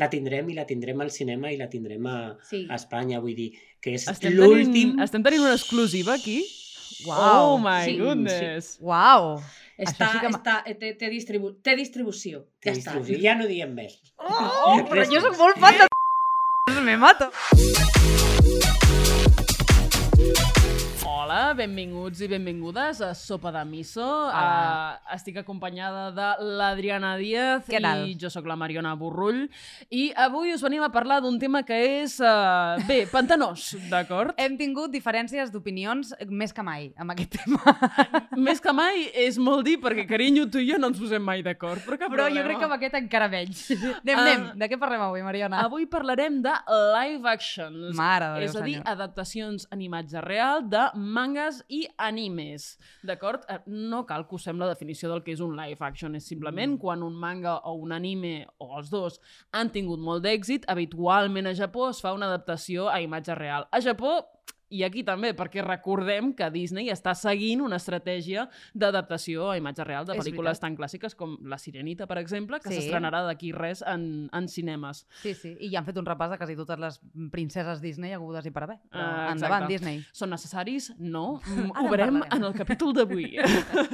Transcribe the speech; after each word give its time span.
la 0.00 0.08
tindrem 0.12 0.48
i 0.50 0.56
la 0.56 0.64
tindrem 0.68 1.00
al 1.04 1.10
cinema 1.14 1.50
i 1.52 1.58
la 1.60 1.68
tindrem 1.70 2.06
a, 2.08 2.16
Sí. 2.48 2.64
a 2.70 2.78
Espanya, 2.80 3.20
vull 3.20 3.36
dir 3.36 3.50
que 3.80 3.94
és 3.98 4.06
l'últim... 4.32 4.96
tenint, 4.96 5.04
estem 5.04 5.22
tenint 5.26 5.44
una 5.44 5.54
exclusiva 5.58 6.16
aquí? 6.16 6.40
Uau, 7.06 7.54
oh 7.54 7.58
my 7.62 7.84
sí, 7.86 7.96
goodness. 8.00 8.74
Uau! 8.84 9.38
Està, 9.80 10.10
sí 10.12 10.18
que 10.20 10.28
està, 10.28 10.56
té, 10.80 10.90
té, 11.00 11.08
distribu 11.12 11.54
té 11.64 11.76
distribució. 11.78 12.42
Té 12.60 12.74
Ja 12.74 12.76
està. 12.76 12.96
distribució. 12.98 13.20
Ja 13.24 13.36
no 13.38 13.46
diem 13.48 13.72
més. 13.76 13.96
Oh, 14.18 14.76
però 14.88 15.00
Res 15.00 15.12
jo 15.12 15.22
sóc 15.24 15.38
molt 15.40 15.56
fan 15.62 15.80
de... 15.80 15.88
Me 16.88 16.96
mato. 17.00 17.30
Benvinguts 21.56 22.20
i 22.22 22.28
benvingudes 22.30 23.00
a 23.02 23.10
Sopa 23.14 23.50
de 23.52 23.60
Miso. 23.66 24.04
Uh, 24.30 24.94
estic 25.14 25.40
acompanyada 25.42 26.04
de 26.14 26.28
l'Adriana 26.56 27.16
Díaz 27.18 27.66
Què 27.66 27.80
tal? 27.82 28.04
i 28.06 28.14
jo 28.18 28.30
sóc 28.30 28.46
la 28.46 28.54
Mariona 28.56 28.92
Borrull. 28.96 29.48
I 29.90 30.12
avui 30.14 30.52
us 30.54 30.62
venim 30.62 30.84
a 30.86 30.90
parlar 30.94 31.18
d'un 31.24 31.40
tema 31.42 31.64
que 31.66 31.74
és, 32.02 32.14
uh, 32.22 32.78
bé, 32.86 33.00
pantanós, 33.10 33.72
d'acord? 33.92 34.32
Hem 34.38 34.54
tingut 34.60 34.92
diferències 34.94 35.50
d'opinions 35.50 36.14
més 36.30 36.54
que 36.54 36.62
mai 36.66 36.92
amb 36.96 37.14
aquest 37.16 37.38
tema. 37.40 37.74
Més 38.40 38.60
que 38.62 38.72
mai 38.72 39.08
és 39.20 39.36
molt 39.42 39.66
dir 39.66 39.74
perquè, 39.82 40.06
carinyo, 40.08 40.46
tu 40.48 40.60
i 40.62 40.68
jo 40.70 40.78
no 40.80 40.88
ens 40.92 41.00
posem 41.02 41.20
mai 41.22 41.42
d'acord. 41.44 41.82
Però, 41.84 41.98
Però 42.08 42.28
jo 42.32 42.44
crec 42.46 42.60
que 42.62 42.68
amb 42.68 42.76
aquest 42.78 42.94
encara 43.00 43.26
menys. 43.28 43.66
Anem, 43.74 44.14
Ah. 44.16 44.22
anem. 44.22 44.44
De 44.60 44.68
què 44.70 44.78
parlem 44.80 45.02
avui, 45.04 45.20
Mariona? 45.26 45.60
Avui 45.66 45.84
parlarem 45.90 46.38
de 46.44 46.54
live 46.94 47.28
actions. 47.28 47.90
Mare 47.98 48.30
de 48.36 48.40
Déu, 48.40 48.48
és 48.48 48.56
a 48.56 48.62
dir, 48.64 48.76
senyor. 48.78 48.88
adaptacions 48.94 49.66
en 49.74 49.82
imatge 49.84 50.22
real 50.24 50.62
de 50.70 50.86
mangas 51.40 51.64
i 51.68 51.86
animes. 51.98 52.78
D'acord? 53.02 53.44
Eh, 53.48 53.58
No 53.66 54.04
cal 54.06 54.26
que 54.28 54.34
usem 54.36 54.58
la 54.58 54.68
definició 54.68 55.08
del 55.10 55.22
que 55.22 55.32
és 55.32 55.40
un 55.40 55.56
live 55.56 55.78
action. 55.80 56.14
És 56.14 56.26
simplement 56.26 56.74
Mm. 56.74 56.78
quan 56.78 57.02
un 57.02 57.14
manga 57.14 57.58
o 57.64 57.74
un 57.74 57.92
anime, 57.92 58.46
o 58.58 58.76
els 58.78 58.90
dos, 58.90 59.20
han 59.52 59.70
tingut 59.70 59.98
molt 59.98 60.24
d'èxit, 60.24 60.64
habitualment 60.68 61.46
a 61.46 61.54
Japó 61.54 61.90
es 61.90 62.00
fa 62.00 62.12
una 62.12 62.26
adaptació 62.26 62.88
a 62.88 63.00
imatge 63.00 63.34
real. 63.34 63.66
A 63.70 63.80
Japó 63.80 64.26
i 64.70 64.82
aquí 64.86 65.02
també, 65.04 65.32
perquè 65.34 65.64
recordem 65.66 66.32
que 66.38 66.48
Disney 66.54 66.88
està 66.90 67.12
seguint 67.18 67.60
una 67.60 67.76
estratègia 67.76 68.48
d'adaptació 68.74 69.50
a 69.50 69.56
imatge 69.58 69.84
real 69.84 70.06
de 70.06 70.14
pel·lícules 70.14 70.60
tan 70.62 70.76
clàssiques 70.78 71.14
com 71.18 71.36
La 71.50 71.58
Sirenita, 71.58 72.06
per 72.06 72.18
exemple, 72.18 72.60
que 72.60 72.70
Sí. 72.70 72.76
s'estrenarà 72.80 73.24
d'aquí 73.26 73.52
res 73.52 73.82
en, 73.86 74.28
en 74.32 74.48
cinemes. 74.48 75.04
Sí, 75.22 75.34
sí. 75.34 75.56
I 75.60 75.70
ja 75.72 75.80
han 75.80 75.86
fet 75.86 75.98
un 75.98 76.06
repàs 76.06 76.30
de 76.30 76.38
quasi 76.38 76.56
totes 76.56 76.78
les 76.78 77.00
princeses 77.32 77.80
Disney 77.82 78.12
agudes 78.14 78.46
i 78.46 78.50
per 78.54 78.62
haver. 78.64 78.78
Ah, 78.92 79.30
endavant. 79.32 79.66
Disney. 79.68 80.04
Són 80.12 80.30
necessaris? 80.30 80.92
No. 80.98 81.40
Mm, 81.50 81.72
Ho 81.76 81.88
veurem 81.90 82.20
parlarem. 82.20 82.36
en 82.36 82.44
el 82.46 82.54
capítol 82.54 82.92
d'avui. 82.94 83.26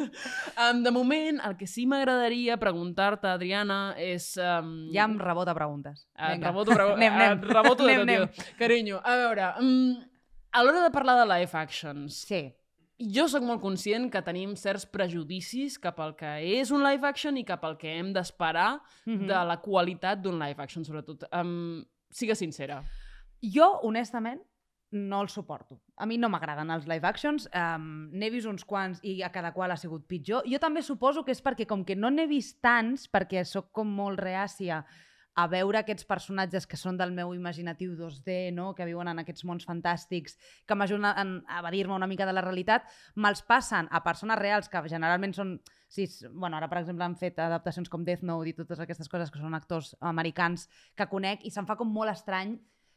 um, 0.71 0.83
de 0.85 0.91
moment, 0.93 1.41
el 1.47 1.57
que 1.57 1.67
sí 1.67 1.87
m'agradaria 1.89 2.57
preguntar-te, 2.61 3.29
Adriana, 3.33 3.95
és... 3.99 4.35
Um, 4.37 4.91
Ja 4.93 5.05
em 5.09 5.17
rebota 5.19 5.55
preguntes. 5.57 6.07
Et 6.17 6.35
Vinga. 6.37 6.51
reboto, 6.51 6.75
rebo 6.77 6.95
Anem, 6.97 7.13
anem. 7.17 7.39
et 7.39 7.49
reboto 7.51 7.87
de 7.87 7.95
Anem, 7.95 8.27
tot, 8.27 8.37
tio. 8.37 8.55
Carinyo, 8.61 9.01
a 9.03 9.17
veure, 9.23 9.49
um, 9.61 9.97
a 10.57 10.63
l'hora 10.65 10.83
de 10.87 10.91
parlar 10.95 11.19
de 11.21 11.27
live 11.35 11.53
actions, 11.59 12.23
Sí. 12.27 12.53
jo 12.99 13.27
sóc 13.29 13.43
molt 13.45 13.61
conscient 13.61 14.11
que 14.11 14.23
tenim 14.25 14.55
certs 14.57 14.87
prejudicis 14.87 15.79
cap 15.79 15.99
al 16.01 16.15
que 16.17 16.31
és 16.61 16.71
un 16.73 16.83
live 16.83 17.07
action 17.07 17.37
i 17.37 17.45
cap 17.45 17.65
al 17.65 17.77
que 17.77 17.99
hem 17.99 18.13
d'esperar 18.15 18.81
Mhm. 19.05 19.27
de 19.29 19.45
la 19.45 19.61
qualitat 19.61 20.21
d'un 20.23 20.39
live 20.39 20.63
action, 20.63 20.85
sobretot. 20.85 21.25
Um, 21.33 21.85
sigue 22.11 22.35
sincera. 22.35 22.83
Jo, 23.43 23.81
honestament, 23.83 24.41
no 24.93 25.21
el 25.21 25.29
suporto. 25.29 25.81
A 25.99 26.07
mi 26.07 26.17
no 26.17 26.29
m'agraden 26.31 26.71
els 26.71 26.87
live 26.87 27.07
actions, 27.07 27.49
um, 27.53 28.09
n'he 28.13 28.31
vist 28.31 28.47
uns 28.47 28.65
quants 28.65 29.01
i 29.03 29.21
a 29.23 29.31
cada 29.31 29.53
qual 29.53 29.71
ha 29.73 29.77
sigut 29.77 30.07
pitjor. 30.07 30.45
Jo 30.47 30.59
també 30.59 30.81
suposo 30.81 31.25
que 31.25 31.33
és 31.33 31.43
perquè 31.43 31.67
com 31.67 31.85
que 31.85 31.97
no 31.97 32.09
n'he 32.09 32.27
vist 32.27 32.63
tants, 32.63 33.11
perquè 33.13 33.45
sóc 33.45 33.73
com 33.73 33.87
molt 33.89 34.19
reàcia 34.19 34.85
a 35.37 35.45
veure 35.53 35.83
aquests 35.83 36.07
personatges 36.09 36.65
que 36.67 36.79
són 36.81 36.97
del 36.97 37.13
meu 37.13 37.35
imaginatiu 37.37 37.93
2D, 37.99 38.55
no? 38.57 38.71
que 38.75 38.87
viuen 38.89 39.11
en 39.13 39.21
aquests 39.21 39.45
mons 39.45 39.67
fantàstics, 39.69 40.39
que 40.65 40.75
m'ajuden 40.75 41.05
a 41.13 41.61
evadir-me 41.61 41.93
una 41.95 42.09
mica 42.09 42.25
de 42.25 42.33
la 42.33 42.45
realitat, 42.45 42.89
me'ls 43.15 43.45
passen 43.45 43.91
a 43.93 44.01
persones 44.05 44.41
reals 44.41 44.73
que 44.73 44.83
generalment 44.89 45.37
són... 45.37 45.59
Sí, 45.93 46.09
bueno, 46.33 46.57
ara, 46.57 46.71
per 46.73 46.81
exemple, 46.81 47.05
han 47.05 47.19
fet 47.21 47.39
adaptacions 47.39 47.93
com 47.93 48.05
Death 48.05 48.25
Note 48.27 48.49
i 48.51 48.57
totes 48.57 48.81
aquestes 48.83 49.13
coses 49.13 49.31
que 49.31 49.39
són 49.39 49.55
actors 49.55 49.93
americans 50.01 50.67
que 50.97 51.07
conec 51.13 51.45
i 51.45 51.53
se'm 51.53 51.69
fa 51.69 51.77
com 51.77 51.93
molt 51.93 52.11
estrany 52.11 52.57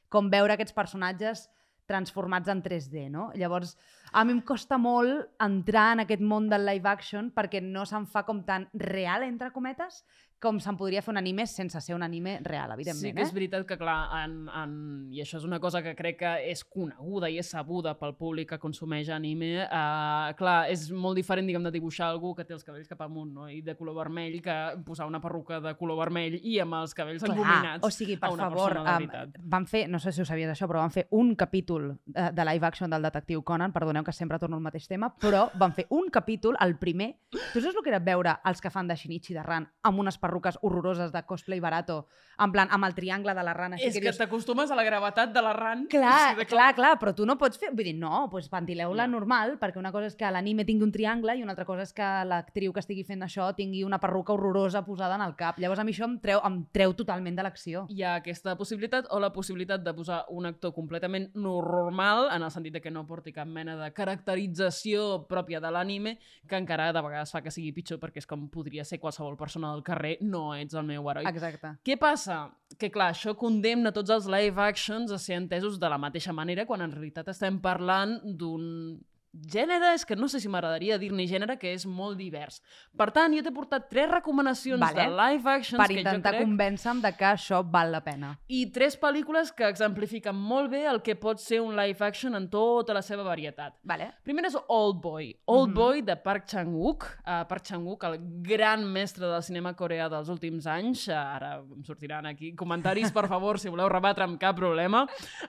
com 0.09 0.31
veure 0.31 0.55
aquests 0.55 0.73
personatges 0.73 1.45
transformats 1.89 2.49
en 2.53 2.61
3D, 2.61 3.07
no? 3.09 3.31
Llavors, 3.35 3.73
a 4.13 4.23
mi 4.23 4.35
em 4.35 4.41
costa 4.45 4.77
molt 4.77 5.25
entrar 5.41 5.87
en 5.95 6.03
aquest 6.05 6.21
món 6.21 6.47
del 6.51 6.67
live 6.67 6.89
action 6.89 7.31
perquè 7.33 7.61
no 7.65 7.85
se'm 7.89 8.05
fa 8.09 8.23
com 8.27 8.43
tan 8.45 8.67
real, 8.73 9.25
entre 9.25 9.49
cometes, 9.55 10.03
com 10.39 10.59
se'n 10.63 10.77
podria 10.79 11.01
fer 11.03 11.11
un 11.11 11.19
anime 11.19 11.43
sense 11.49 11.81
ser 11.83 11.95
un 11.95 12.03
anime 12.05 12.37
real, 12.45 12.71
evidentment. 12.75 13.11
Sí 13.11 13.11
que 13.15 13.23
és 13.25 13.31
eh? 13.31 13.35
veritat 13.35 13.65
que, 13.67 13.75
clar, 13.79 13.97
en, 14.23 14.35
en, 14.55 14.75
i 15.11 15.19
això 15.23 15.39
és 15.41 15.45
una 15.47 15.59
cosa 15.59 15.81
que 15.83 15.93
crec 15.97 16.19
que 16.21 16.31
és 16.51 16.63
coneguda 16.63 17.29
i 17.29 17.39
és 17.41 17.49
sabuda 17.51 17.93
pel 17.99 18.15
públic 18.19 18.53
que 18.53 18.59
consumeix 18.61 19.11
anime, 19.11 19.65
uh, 19.65 20.31
clar, 20.39 20.69
és 20.71 20.87
molt 20.95 21.19
diferent, 21.19 21.47
diguem, 21.49 21.65
de 21.67 21.73
dibuixar 21.75 22.07
algú 22.13 22.31
que 22.37 22.45
té 22.47 22.55
els 22.55 22.63
cabells 22.63 22.87
cap 22.87 23.03
amunt, 23.03 23.33
no?, 23.35 23.49
i 23.51 23.59
de 23.65 23.75
color 23.79 23.97
vermell, 23.99 24.39
que 24.43 24.55
posar 24.87 25.09
una 25.09 25.19
perruca 25.19 25.59
de 25.63 25.75
color 25.79 25.99
vermell 25.99 26.39
i 26.39 26.55
amb 26.63 26.79
els 26.79 26.95
cabells 26.95 27.25
engominats 27.27 27.83
o 27.83 27.91
sigui, 27.91 28.15
per 28.21 28.31
a 28.31 28.37
una 28.37 28.47
favor, 28.47 28.79
um, 28.79 29.09
van 29.51 29.67
fer, 29.67 29.85
no 29.91 29.99
sé 29.99 30.15
si 30.15 30.23
ho 30.23 30.27
sabies 30.27 30.53
això, 30.53 30.69
però 30.71 30.85
van 30.85 30.95
fer 30.95 31.07
un 31.19 31.33
capítol 31.39 31.91
de, 32.05 32.29
de 32.35 32.47
live 32.47 32.67
action 32.67 32.91
del 32.91 33.03
detectiu 33.03 33.43
Conan, 33.43 33.75
perdoneu 33.75 34.07
que 34.07 34.15
sempre 34.15 34.39
torno 34.39 34.55
al 34.55 34.63
mateix 34.63 34.87
tema, 34.87 35.11
però 35.19 35.49
van 35.59 35.75
fer 35.75 35.89
un 35.95 36.07
capítol, 36.13 36.55
el 36.63 36.77
primer, 36.79 37.11
tu 37.29 37.59
saps 37.59 37.75
el 37.75 37.83
que 37.83 37.91
era 37.91 37.99
veure 38.03 38.39
els 38.47 38.63
que 38.63 38.71
fan 38.71 38.87
de 38.87 38.95
Shinichi 38.95 39.35
de 39.35 39.43
Ran 39.43 39.67
amb 39.83 39.99
unes 39.99 40.15
perruques 40.15 40.28
horroroses 40.61 41.11
de 41.11 41.23
cosplay 41.25 41.59
barato, 41.59 42.07
en 42.39 42.51
plan, 42.51 42.67
amb 42.71 42.85
el 42.85 42.93
triangle 42.95 43.33
de 43.35 43.43
la 43.43 43.53
Ran, 43.53 43.73
així 43.73 43.85
És 43.87 43.93
que 43.95 44.01
dius, 44.01 44.17
t'acostumes 44.17 44.71
a 44.71 44.75
la 44.75 44.83
gravetat 44.83 45.33
de 45.33 45.41
la 45.41 45.53
ran. 45.53 45.85
Clar, 45.91 46.35
de 46.37 46.45
clar, 46.45 46.73
clar, 46.75 46.93
però 46.99 47.13
tu 47.15 47.25
no 47.25 47.37
pots 47.37 47.57
fer... 47.59 47.71
Vull 47.73 47.83
dir, 47.83 47.95
no, 47.97 48.27
doncs 48.31 48.49
ventileu-la 48.49 49.03
Ja. 49.03 49.07
normal, 49.07 49.57
perquè 49.59 49.77
una 49.77 49.91
cosa 49.91 50.07
és 50.07 50.15
que 50.15 50.29
l'anime 50.31 50.65
tingui 50.65 50.83
un 50.83 50.91
triangle 50.91 51.35
i 51.37 51.43
una 51.43 51.51
altra 51.51 51.65
cosa 51.65 51.83
és 51.83 51.93
que 51.93 52.07
l'actriu 52.25 52.71
que 52.73 52.79
estigui 52.79 53.03
fent 53.03 53.21
això 53.23 53.49
tingui 53.55 53.83
una 53.83 53.99
perruca 53.99 54.33
horrorosa 54.33 54.83
posada 54.85 55.15
en 55.15 55.21
el 55.21 55.35
cap. 55.35 55.57
Llavors 55.59 55.79
a 55.79 55.83
mi 55.83 55.91
això 55.91 56.05
em 56.05 56.19
treu, 56.19 56.39
em 56.45 56.65
treu 56.71 56.93
totalment 56.93 57.35
de 57.35 57.43
l'acció. 57.43 57.85
hi 57.89 58.03
ha 58.03 58.15
aquesta 58.15 58.55
possibilitat 58.57 59.07
o 59.11 59.19
la 59.19 59.31
possibilitat 59.33 59.83
de 59.83 59.93
posar 59.93 60.25
un 60.29 60.45
actor 60.45 60.73
completament 60.73 61.29
normal, 61.35 62.29
en 62.31 62.43
el 62.43 62.51
sentit 62.51 62.73
de 62.73 62.81
que 62.81 62.91
no 62.91 63.05
porti 63.07 63.31
cap 63.33 63.47
mena 63.47 63.75
de 63.75 63.91
caracterització 63.93 65.25
pròpia 65.27 65.59
de 65.59 65.71
l'anime, 65.71 66.17
que 66.47 66.57
encara 66.57 66.91
de 66.93 67.01
vegades 67.01 67.31
fa 67.31 67.41
que 67.41 67.51
sigui 67.51 67.71
pitjor 67.75 67.99
perquè 67.99 68.21
és 68.23 68.27
com 68.29 68.47
podria 68.49 68.85
ser 68.85 68.99
qualsevol 68.99 69.37
persona 69.37 69.71
del 69.73 69.83
carrer, 69.83 70.17
no 70.21 70.53
ets 70.55 70.75
el 70.77 70.85
meu 70.87 71.09
heroi. 71.09 71.27
Exacte. 71.29 71.73
Què 71.85 71.97
passa? 71.99 72.41
Que 72.79 72.91
clar, 72.93 73.11
això 73.13 73.35
condemna 73.37 73.93
tots 73.95 74.13
els 74.13 74.27
live 74.29 74.61
actions 74.63 75.11
a 75.11 75.19
ser 75.21 75.37
entesos 75.39 75.79
de 75.81 75.89
la 75.89 75.99
mateixa 76.01 76.33
manera 76.35 76.67
quan 76.69 76.83
en 76.85 76.93
realitat 76.93 77.31
estem 77.33 77.59
parlant 77.63 78.19
d'un 78.23 78.99
gènere, 79.33 79.93
és 79.93 80.05
que 80.05 80.15
no 80.15 80.27
sé 80.27 80.39
si 80.39 80.47
m'agradaria 80.49 80.97
dir-ne 80.97 81.25
gènere, 81.27 81.57
que 81.59 81.71
és 81.73 81.85
molt 81.85 82.17
divers. 82.17 82.61
Per 82.97 83.11
tant, 83.11 83.33
jo 83.35 83.43
t'he 83.45 83.51
portat 83.53 83.89
tres 83.89 84.09
recomanacions 84.09 84.79
Vale. 84.81 84.95
de 85.05 85.09
live 85.09 85.49
actions 85.51 85.77
Per 85.79 85.87
que 85.87 85.99
intentar 85.99 86.33
jo 86.33 86.37
crec 86.39 86.47
convèncer-me 86.47 87.01
de 87.01 87.11
que 87.15 87.25
això 87.25 87.59
val 87.63 87.91
la 87.91 88.01
pena. 88.03 88.39
i 88.47 88.65
tres 88.71 88.97
pel·lícules 88.99 89.51
que 89.55 89.67
exemplifiquen 89.69 90.35
molt 90.35 90.71
bé 90.71 90.85
el 90.87 91.01
que 91.01 91.15
pot 91.15 91.39
ser 91.39 91.61
un 91.61 91.75
live 91.75 92.01
action 92.05 92.35
en 92.35 92.49
tota 92.49 92.93
la 92.93 93.01
seva 93.01 93.23
varietat. 93.23 93.75
Vale? 93.83 94.11
Primer 94.23 94.45
és 94.45 94.57
Old 94.67 95.01
Boy. 95.01 95.35
Old 95.45 95.69
Mhm. 95.69 95.75
Boy 95.75 96.01
de 96.01 96.15
Park 96.15 96.45
Chan-wook. 96.47 97.03
Uh, 97.25 97.45
Park 97.47 97.63
Chan-wook, 97.63 98.03
el 98.05 98.17
gran 98.41 98.83
mestre 98.91 99.27
del 99.27 99.43
cinema 99.43 99.75
coreà 99.75 100.09
dels 100.09 100.29
últims 100.29 100.65
anys. 100.65 101.07
Uh, 101.07 101.13
ara 101.13 101.53
em 101.59 101.83
sortiran 101.83 102.25
aquí 102.25 102.55
comentaris, 102.55 103.11
per 103.11 103.27
favor, 103.27 103.59
si 103.59 103.69
voleu 103.69 103.87
rebatre 103.89 104.23
amb 104.23 104.39
cap 104.39 104.55
problema. 104.55 105.05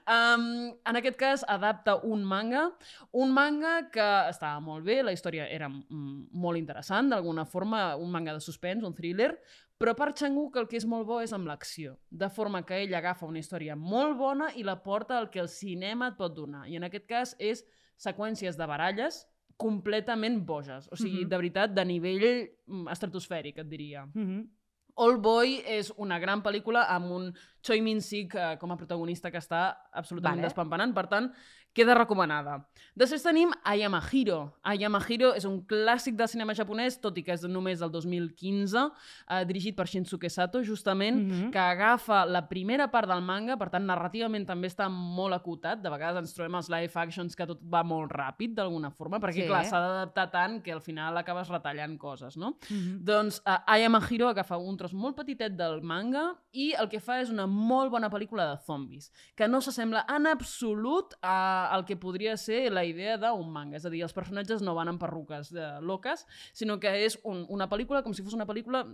Um, 0.07 0.73
en 0.85 0.97
aquest 0.97 1.17
cas, 1.17 1.45
adapta 1.49 1.97
un 2.03 2.23
manga. 2.25 2.71
Un 3.13 3.33
manga 3.33 3.70
que 3.93 4.07
estava 4.31 4.61
molt 4.61 4.85
bé, 4.85 5.03
la 5.03 5.13
història 5.13 5.47
era 5.49 5.69
mm, 5.69 6.29
molt 6.33 6.59
interessant, 6.61 7.11
d'alguna 7.13 7.45
forma, 7.45 7.97
un 7.97 8.11
manga 8.11 8.35
de 8.37 8.41
suspens, 8.45 8.85
un 8.85 8.95
thriller, 8.95 9.33
però 9.81 9.95
per 9.97 10.11
Chan-wook 10.13 10.57
el 10.61 10.69
que 10.69 10.77
és 10.77 10.85
molt 10.87 11.07
bo 11.09 11.21
és 11.25 11.33
amb 11.33 11.47
l'acció, 11.49 11.95
de 12.11 12.29
forma 12.29 12.63
que 12.69 12.83
ell 12.85 12.95
agafa 12.95 13.27
una 13.27 13.41
història 13.41 13.77
molt 13.77 14.17
bona 14.19 14.51
i 14.57 14.63
la 14.63 14.83
porta 14.83 15.17
al 15.19 15.31
que 15.31 15.41
el 15.41 15.49
cinema 15.49 16.09
et 16.13 16.17
pot 16.19 16.35
donar. 16.37 16.67
I 16.69 16.77
en 16.77 16.85
aquest 16.85 17.07
cas 17.09 17.35
és 17.39 17.65
seqüències 17.97 18.57
de 18.61 18.67
baralles 18.67 19.27
completament 19.61 20.41
boges. 20.47 20.89
O 20.93 20.97
sigui, 20.97 21.23
Mhm. 21.25 21.29
de 21.29 21.37
veritat, 21.37 21.75
de 21.75 21.85
nivell 21.85 22.51
mm, 22.67 22.89
estratosfèric, 22.89 23.59
et 23.59 23.69
diria. 23.69 24.07
Mm 24.07 24.27
-hmm. 24.27 24.49
Old 24.97 25.23
Boy 25.23 25.63
és 25.65 25.93
una 25.97 26.19
gran 26.19 26.43
pel·lícula 26.43 26.85
amb 26.89 27.11
un 27.11 27.35
Choi 27.63 27.81
Min-sik 27.81 28.35
eh, 28.35 28.57
com 28.59 28.73
a 28.73 28.77
protagonista 28.77 29.31
que 29.31 29.39
està 29.39 29.77
absolutament 29.93 30.41
vale. 30.41 30.49
despampanant. 30.49 30.95
Per 30.95 31.07
tant, 31.07 31.33
Queda 31.73 31.95
recomanada. 31.95 32.65
Després 32.99 33.23
tenim 33.23 33.53
Ayamahiro. 33.65 34.41
Ayamahiro 34.67 35.31
és 35.39 35.45
un 35.47 35.61
clàssic 35.71 36.17
del 36.19 36.29
cinema 36.29 36.55
japonès, 36.59 36.97
tot 37.01 37.17
i 37.17 37.23
que 37.23 37.33
és 37.37 37.45
només 37.47 37.79
del 37.79 37.93
2015, 37.95 38.83
eh, 39.31 39.45
dirigit 39.47 39.77
per 39.79 39.87
Shinsuke 39.87 40.29
Sato, 40.29 40.63
justament, 40.67 41.17
mm. 41.17 41.31
-hmm. 41.31 41.51
que 41.53 41.59
agafa 41.59 42.25
la 42.27 42.49
primera 42.49 42.91
part 42.91 43.09
del 43.09 43.23
manga, 43.23 43.57
per 43.57 43.71
tant, 43.71 43.87
narrativament 43.87 44.47
també 44.47 44.69
està 44.69 44.89
molt 44.91 45.35
acotat. 45.35 45.81
De 45.81 45.91
vegades 45.91 46.19
ens 46.19 46.35
trobem 46.35 46.55
els 46.57 46.69
live 46.69 46.93
actions 46.95 47.37
que 47.37 47.47
tot 47.47 47.61
va 47.63 47.83
molt 47.85 48.11
ràpid, 48.11 48.55
d'alguna 48.55 48.91
forma, 48.91 49.21
perquè, 49.21 49.43
Sí. 49.43 49.47
clar, 49.47 49.65
s'ha 49.65 49.81
d'adaptar 49.81 50.31
tant 50.31 50.63
que 50.63 50.73
al 50.73 50.81
final 50.81 51.17
acabes 51.17 51.49
retallant 51.49 51.97
coses, 51.99 52.37
no? 52.37 52.57
Mhm. 52.69 53.05
Doncs 53.05 53.41
uh, 53.47 53.59
Ayamahiro 53.67 54.29
agafa 54.29 54.57
un 54.59 54.77
tros 54.77 54.93
molt 54.93 55.17
petitet 55.17 55.57
del 55.57 55.81
manga 55.83 56.35
i 56.53 56.73
el 56.73 56.89
que 56.89 57.01
fa 57.01 57.21
és 57.21 57.31
una 57.31 57.47
molt 57.47 57.91
bona 57.91 58.11
pel·lícula 58.11 58.51
de 58.51 58.59
zombis, 58.67 59.11
que 59.37 59.47
no 59.47 59.61
s'assembla 59.61 60.05
en 60.09 60.27
absolut 60.27 61.15
a, 61.23 61.60
al 61.69 61.85
que 61.89 61.99
podria 62.01 62.37
ser 62.41 62.71
la 62.73 62.85
idea 62.89 63.17
d'un 63.21 63.51
manga. 63.53 63.79
És 63.79 63.87
a 63.87 63.93
dir, 63.93 64.03
els 64.07 64.17
personatges 64.17 64.65
no 64.65 64.75
van 64.79 64.93
amb 64.93 65.03
perruques 65.03 65.53
de 65.55 65.67
loques, 65.85 66.27
sinó 66.57 66.79
que 66.81 66.93
és 67.05 67.19
un, 67.25 67.45
una 67.49 67.69
pel·lícula 67.71 68.05
com 68.07 68.17
si 68.17 68.25
fos 68.27 68.37
una 68.37 68.49
pel·lícula 68.49 68.87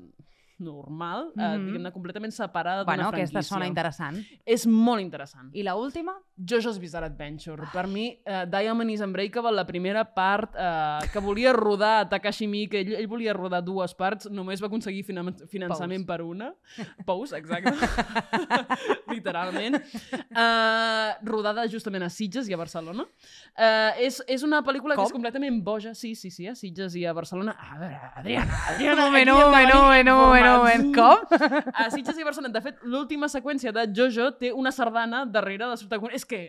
normal, 0.59 1.33
mm 1.35 1.41
-hmm. 1.41 1.55
eh, 1.55 1.59
Mhm. 1.59 1.67
diguem-ne, 1.67 1.93
completament 1.93 2.33
separada 2.33 2.83
d'una 2.85 2.95
Bueno, 2.97 3.09
franquícia. 3.11 3.39
aquesta 3.39 3.55
sona 3.55 3.67
interessant. 3.67 4.17
És 4.45 4.67
molt 4.67 5.01
interessant. 5.01 5.51
I 5.55 5.63
la 5.63 5.75
última? 5.77 6.13
Jojo's 6.37 6.79
Bizarre 6.79 7.07
Adventure. 7.07 7.63
Per 7.73 7.87
mi, 7.87 8.19
uh, 8.27 8.45
Diamond 8.51 8.91
is 8.91 9.01
Unbreakable, 9.01 9.53
la 9.53 9.65
primera 9.67 10.05
part 10.05 10.55
uh, 10.55 11.11
que 11.13 11.19
volia 11.19 11.53
rodar 11.53 12.09
Takashi 12.09 12.47
Miike, 12.47 12.81
ell, 12.81 12.93
ell 12.95 13.07
volia 13.07 13.33
rodar 13.33 13.63
dues 13.65 13.95
parts, 13.95 14.29
només 14.31 14.61
va 14.63 14.67
aconseguir 14.67 15.05
finan 15.05 15.35
finançament 15.49 16.05
per 16.07 16.21
una. 16.23 16.53
Pous, 17.07 17.33
exacte. 17.33 17.73
Literalment. 19.11 19.77
Uh, 20.31 21.15
rodada 21.27 21.67
justament 21.69 22.03
a 22.05 22.11
Sitges 22.11 22.49
i 22.49 22.53
a 22.55 22.57
Barcelona. 22.61 23.03
Uh, 23.57 23.93
és, 24.03 24.23
és 24.29 24.43
una 24.43 24.63
pel·lícula 24.63 24.95
Com? 24.95 25.05
que 25.05 25.09
és 25.09 25.13
completament 25.17 25.63
boja. 25.65 25.95
Sí, 25.95 26.15
sí, 26.15 26.31
sí, 26.31 26.47
a 26.49 26.55
Sitges 26.55 26.95
i 26.97 27.05
a 27.07 27.13
Barcelona. 27.17 27.57
A 27.59 27.79
veure, 27.79 27.99
Adriana, 28.17 28.59
Adriana... 28.75 29.07
Un 29.07 29.11
moment, 29.13 29.31
un 29.31 29.41
moment, 29.41 29.73
un 29.73 30.17
moment, 30.17 30.46
moment. 30.55 30.87
Com? 30.95 31.17
A 31.75 31.89
Sitges 31.93 32.19
i 32.21 32.27
Barcelona. 32.27 32.53
De 32.55 32.63
fet, 32.65 32.79
l'última 32.85 33.29
seqüència 33.33 33.73
de 33.75 33.87
Jojo 33.97 34.31
té 34.41 34.53
una 34.53 34.73
sardana 34.75 35.25
darrere 35.27 35.69
de 35.73 35.77
sota... 35.81 36.01
És 36.17 36.25
que... 36.29 36.47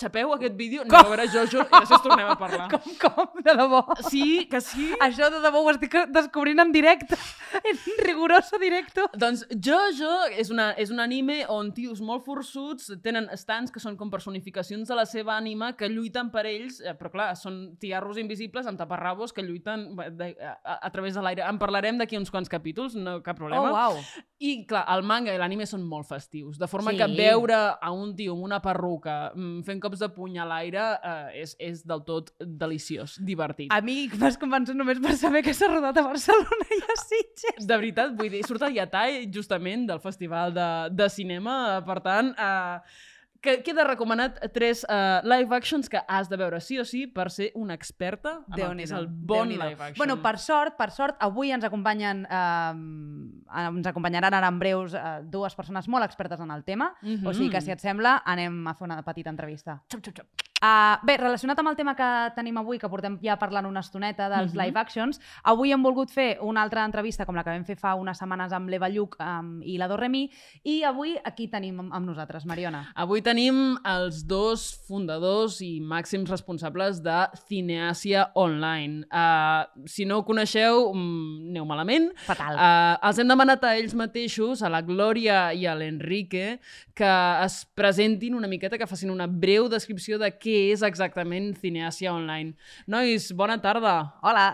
Xapeu 0.00 0.32
aquest 0.34 0.56
vídeo, 0.58 0.82
aneu 0.82 0.98
a 0.98 1.10
veure 1.12 1.26
Jojo 1.30 1.60
i 1.62 1.68
després 1.76 2.00
tornem 2.02 2.26
a 2.26 2.34
parlar. 2.40 2.64
Com, 2.72 2.94
com? 2.98 3.42
De 3.44 3.52
debò? 3.54 3.82
Sí, 4.08 4.46
que 4.50 4.58
sí. 4.64 4.88
Això 5.04 5.28
de 5.30 5.38
debò 5.44 5.60
ho 5.62 5.70
estic 5.70 5.94
descobrint 6.10 6.58
en 6.64 6.72
directe. 6.74 7.18
En 7.62 7.76
riguroso 8.06 8.56
directo. 8.58 9.04
Doncs 9.20 9.42
Jojo 9.52 10.08
és, 10.32 10.48
una, 10.50 10.70
és 10.80 10.88
un 10.90 11.02
anime 11.04 11.42
on 11.52 11.68
tios 11.76 12.00
molt 12.02 12.24
forçuts 12.24 12.88
tenen 13.04 13.26
estants 13.30 13.70
que 13.70 13.78
són 13.82 13.94
com 14.00 14.08
personificacions 14.10 14.88
de 14.88 14.96
la 14.96 15.04
seva 15.06 15.34
ànima 15.36 15.74
que 15.76 15.90
lluiten 15.92 16.30
per 16.32 16.46
ells, 16.48 16.78
eh, 16.80 16.94
però 16.96 17.10
clar, 17.12 17.28
són 17.36 17.76
tiarros 17.78 18.16
invisibles 18.18 18.66
amb 18.66 18.80
taparrabos 18.80 19.34
que 19.36 19.44
lluiten 19.44 19.84
de, 20.16 20.30
a, 20.40 20.54
a, 20.64 20.78
a 20.88 20.90
través 20.94 21.14
de 21.14 21.22
l'aire. 21.22 21.44
En 21.44 21.60
parlarem 21.60 22.00
d'aquí 22.00 22.16
uns 22.18 22.32
quants 22.32 22.48
capítols, 22.50 22.96
no 22.96 23.18
cap 23.20 23.36
Oh, 23.36 23.44
problema. 23.44 23.70
uau. 23.76 24.00
I, 24.42 24.64
clar, 24.66 24.86
el 24.96 25.04
manga 25.06 25.36
i 25.36 25.38
l'anime 25.38 25.68
són 25.68 25.84
molt 25.86 26.08
festius, 26.08 26.56
de 26.58 26.66
forma 26.72 26.90
Sí. 26.96 26.98
que 27.04 27.10
veure 27.12 27.60
a 27.76 27.92
un 27.92 28.16
tio 28.16 28.32
amb 28.34 28.48
una 28.48 28.62
perruca 28.64 29.30
mm, 29.36 29.60
fent 29.68 29.81
cops 29.82 30.02
de 30.02 30.08
puny 30.14 30.38
a 30.40 30.46
l'aire 30.48 30.82
eh, 30.96 31.42
és, 31.42 31.54
és 31.60 31.84
del 31.88 32.04
tot 32.08 32.32
deliciós, 32.40 33.18
divertit. 33.20 33.70
A 33.74 33.82
mi 33.84 34.06
m'has 34.14 34.38
convençut 34.40 34.78
només 34.78 35.00
per 35.02 35.16
saber 35.20 35.44
que 35.46 35.54
s'ha 35.56 35.70
rodat 35.72 35.98
a 36.00 36.06
Barcelona 36.08 36.68
i 36.70 36.82
a 36.82 36.98
Sitges. 37.02 37.66
De 37.66 37.74
veritat, 37.76 38.14
vull 38.18 38.32
dir, 38.32 38.44
surt 38.48 38.64
el 38.68 38.78
Yatai, 38.78 39.24
justament, 39.34 39.88
del 39.90 40.02
Festival 40.02 40.54
de, 40.56 40.68
de 40.94 41.10
Cinema, 41.12 41.62
eh, 41.76 41.80
per 41.88 42.02
tant... 42.04 42.36
Eh, 42.36 43.08
que 43.42 43.56
queda 43.66 43.82
recomanat 43.84 44.38
tres 44.54 44.84
uh, 44.88 45.18
live 45.26 45.52
actions 45.56 45.88
que 45.90 45.98
has 46.06 46.28
de 46.30 46.36
veure 46.38 46.60
sí 46.62 46.78
o 46.78 46.84
sí 46.86 47.08
per 47.10 47.26
ser 47.34 47.50
una 47.58 47.74
experta 47.74 48.36
en 48.54 48.60
el 48.62 48.76
que 48.78 48.84
és 48.84 48.92
el 48.94 49.08
bon 49.10 49.48
live 49.50 49.74
action. 49.74 49.98
Bueno, 49.98 50.20
per 50.22 50.38
sort, 50.38 50.76
per 50.78 50.90
sort, 50.94 51.16
avui 51.20 51.50
ens 51.50 51.64
acompanyen, 51.66 52.22
eh, 52.30 53.66
ens 53.66 53.86
acompanyaran 53.90 54.38
ara 54.38 54.46
en 54.48 54.60
breus 54.62 54.94
eh, 54.94 55.18
dues 55.26 55.56
persones 55.58 55.88
molt 55.90 56.06
expertes 56.06 56.38
en 56.40 56.50
el 56.54 56.62
tema, 56.64 56.94
Mhm. 57.02 57.26
o 57.26 57.34
sigui 57.34 57.50
que, 57.50 57.60
si 57.60 57.72
et 57.74 57.80
sembla, 57.80 58.22
anem 58.24 58.66
a 58.68 58.74
fer 58.74 58.84
una 58.86 59.02
petita 59.02 59.30
entrevista. 59.30 59.82
Xop, 59.90 60.00
xop, 60.06 60.14
xop. 60.22 60.51
Uh, 60.62 60.94
bé, 61.02 61.16
relacionat 61.18 61.58
amb 61.58 61.72
el 61.72 61.74
tema 61.74 61.96
que 61.98 62.08
tenim 62.36 62.56
avui, 62.60 62.78
que 62.78 62.86
portem 62.86 63.16
ja 63.18 63.34
parlant 63.36 63.66
una 63.66 63.80
estoneta 63.82 64.28
dels 64.30 64.52
Mhm. 64.54 64.60
live 64.62 64.78
actions, 64.78 65.18
avui 65.42 65.72
hem 65.72 65.82
volgut 65.82 66.08
fer 66.08 66.38
una 66.40 66.62
altra 66.62 66.84
entrevista 66.84 67.26
com 67.26 67.34
la 67.34 67.42
que 67.42 67.50
vam 67.50 67.64
fer 67.64 67.74
fa 67.76 67.96
unes 67.96 68.16
setmanes 68.16 68.52
amb 68.52 68.68
l'Eva 68.70 68.88
Lluc 68.88 69.16
um, 69.18 69.60
i 69.62 69.76
la 69.76 69.88
Dorremi, 69.88 70.30
i 70.62 70.84
avui 70.84 71.16
aquí 71.24 71.48
tenim 71.48 71.80
amb, 71.80 72.06
nosaltres, 72.06 72.46
Mariona. 72.46 72.92
Avui 72.94 73.22
tenim 73.22 73.76
els 73.84 74.22
dos 74.24 74.68
fundadors 74.86 75.60
i 75.62 75.80
màxims 75.80 76.30
responsables 76.30 77.02
de 77.02 77.26
Cineàsia 77.48 78.28
Online. 78.36 79.02
Uh, 79.10 79.66
si 79.84 80.04
no 80.04 80.18
ho 80.18 80.24
coneixeu, 80.24 80.92
mm, 80.94 81.50
aneu 81.50 81.64
malament. 81.66 82.12
Fatal. 82.18 82.54
Uh, 82.54 83.08
els 83.08 83.18
hem 83.18 83.26
demanat 83.26 83.64
a 83.64 83.74
ells 83.78 83.94
mateixos, 83.94 84.62
a 84.62 84.68
la 84.68 84.80
Glòria 84.82 85.52
i 85.54 85.66
a 85.66 85.74
l'Enrique, 85.74 86.60
que 86.94 87.12
es 87.44 87.64
presentin 87.74 88.36
una 88.36 88.46
miqueta, 88.46 88.78
que 88.78 88.86
facin 88.86 89.10
una 89.10 89.26
breu 89.26 89.68
descripció 89.68 90.18
de 90.20 90.30
què 90.38 90.51
és 90.72 90.82
exactament 90.86 91.52
Cineàsia 91.60 92.12
Online. 92.14 92.54
Nois, 92.86 93.30
bona 93.36 93.58
tarda. 93.64 93.96
Hola. 94.22 94.46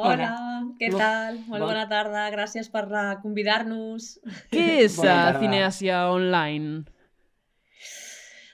Hola, 0.00 0.28
què 0.80 0.88
Bo- 0.94 1.00
tal? 1.00 1.40
Molt 1.48 1.60
bon- 1.60 1.66
bona 1.72 1.82
tarda, 1.90 2.28
gràcies 2.32 2.70
per 2.72 2.86
eh, 2.88 3.16
convidar-nos. 3.22 4.14
Què 4.52 4.66
és 4.86 4.96
tarda. 4.96 5.40
Cineàsia 5.42 6.06
Online? 6.12 6.84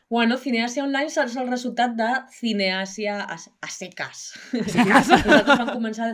Bueno, 0.09 0.37
Cineàsia 0.39 0.85
Online 0.87 1.11
és 1.11 1.37
el 1.37 1.49
resultat 1.51 1.95
de 1.99 2.09
Cineàsia 2.39 3.17
a, 3.27 3.37
a 3.37 3.69
seques. 3.75 4.25
Nosaltres 4.55 5.49
vam 5.51 5.71
començar 5.75 6.13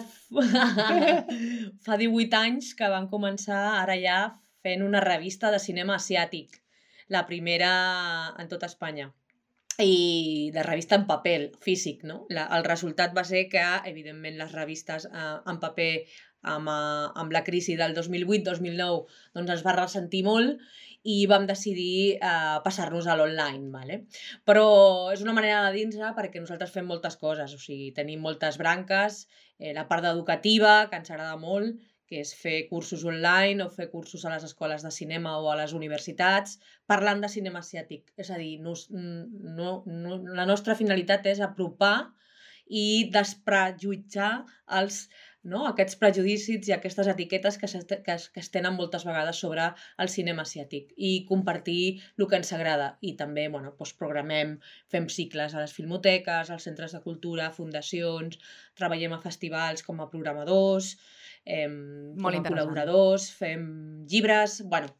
fa 1.86 1.98
18 2.00 2.38
anys 2.40 2.72
que 2.78 2.88
vam 2.88 3.08
començar 3.12 3.62
ara 3.82 3.96
ja 4.00 4.18
fent 4.64 4.84
una 4.86 5.00
revista 5.04 5.50
de 5.52 5.58
cinema 5.60 5.96
asiàtic, 5.98 6.56
la 7.12 7.24
primera 7.28 7.72
en 8.38 8.48
tota 8.48 8.68
Espanya 8.70 9.10
i 9.80 10.50
de 10.52 10.62
revista 10.62 10.98
en 10.98 11.06
paper, 11.08 11.52
físic, 11.60 12.02
no? 12.04 12.26
La, 12.28 12.44
el 12.56 12.64
resultat 12.66 13.16
va 13.16 13.24
ser 13.24 13.46
que, 13.52 13.62
evidentment, 13.88 14.36
les 14.40 14.52
revistes 14.52 15.08
eh, 15.08 15.32
en 15.48 15.60
paper 15.62 15.92
amb, 16.42 16.68
eh, 16.68 17.08
amb 17.22 17.32
la 17.32 17.44
crisi 17.46 17.76
del 17.78 17.94
2008-2009 17.96 19.04
doncs 19.34 19.54
es 19.56 19.62
va 19.66 19.76
ressentir 19.78 20.24
molt 20.26 20.58
i 21.02 21.24
vam 21.26 21.46
decidir 21.48 22.18
eh, 22.18 22.58
passar-nos 22.64 23.08
a 23.08 23.16
l'online, 23.18 23.70
vale? 23.74 24.02
però 24.46 24.66
és 25.14 25.22
una 25.24 25.34
manera 25.34 25.64
de 25.66 25.72
dins 25.78 25.96
perquè 26.18 26.42
nosaltres 26.42 26.74
fem 26.74 26.86
moltes 26.86 27.16
coses, 27.16 27.54
o 27.54 27.58
sigui, 27.58 27.90
tenim 27.96 28.22
moltes 28.22 28.58
branques, 28.58 29.26
eh, 29.58 29.72
la 29.74 29.88
part 29.88 30.06
educativa, 30.12 30.88
que 30.90 31.00
ens 31.00 31.10
agrada 31.10 31.36
molt, 31.36 31.80
que 32.12 32.20
és 32.20 32.34
fer 32.36 32.66
cursos 32.68 33.06
online 33.08 33.64
o 33.64 33.70
fer 33.72 33.88
cursos 33.88 34.26
a 34.26 34.32
les 34.34 34.44
escoles 34.44 34.84
de 34.84 34.92
cinema 34.92 35.38
o 35.40 35.48
a 35.48 35.56
les 35.62 35.72
universitats, 35.78 36.58
parlant 36.92 37.24
de 37.24 37.30
cinema 37.32 37.62
asiàtic. 37.64 38.10
És 38.20 38.28
a 38.28 38.36
dir, 38.40 38.58
no, 38.60 38.76
no, 38.92 39.70
no, 39.88 40.18
la 40.36 40.44
nostra 40.48 40.76
finalitat 40.76 41.30
és 41.32 41.40
apropar 41.40 41.96
i 42.68 43.08
desprejutjar 43.14 44.32
els, 44.78 45.06
no, 45.44 45.64
aquests 45.66 45.96
prejudicis 45.98 46.68
i 46.68 46.74
aquestes 46.76 47.08
etiquetes 47.10 47.56
que, 47.58 47.66
s'est- 47.70 47.98
que, 48.06 48.14
es, 48.14 48.28
que 48.30 48.40
es 48.40 48.50
tenen 48.54 48.76
moltes 48.78 49.02
vegades 49.08 49.40
sobre 49.42 49.64
el 50.04 50.08
cinema 50.12 50.44
asiàtic 50.46 50.92
i 50.96 51.10
compartir 51.28 52.00
el 52.18 52.28
que 52.30 52.38
ens 52.38 52.52
agrada. 52.54 52.92
I 53.02 53.14
també 53.18 53.48
bueno, 53.50 53.72
doncs 53.78 53.94
programem, 53.98 54.54
fem 54.92 55.08
cicles 55.10 55.54
a 55.56 55.64
les 55.64 55.74
filmoteques, 55.74 56.50
als 56.54 56.68
centres 56.68 56.94
de 56.94 57.02
cultura, 57.02 57.50
fundacions, 57.56 58.38
treballem 58.78 59.16
a 59.16 59.20
festivals 59.24 59.82
com 59.82 60.00
a 60.00 60.08
programadors, 60.14 60.94
eh, 61.44 61.66
com 61.68 62.26
a 62.30 62.42
col·laboradors, 62.46 63.30
fem 63.42 63.66
llibres... 64.06 64.60
Bueno, 64.64 64.94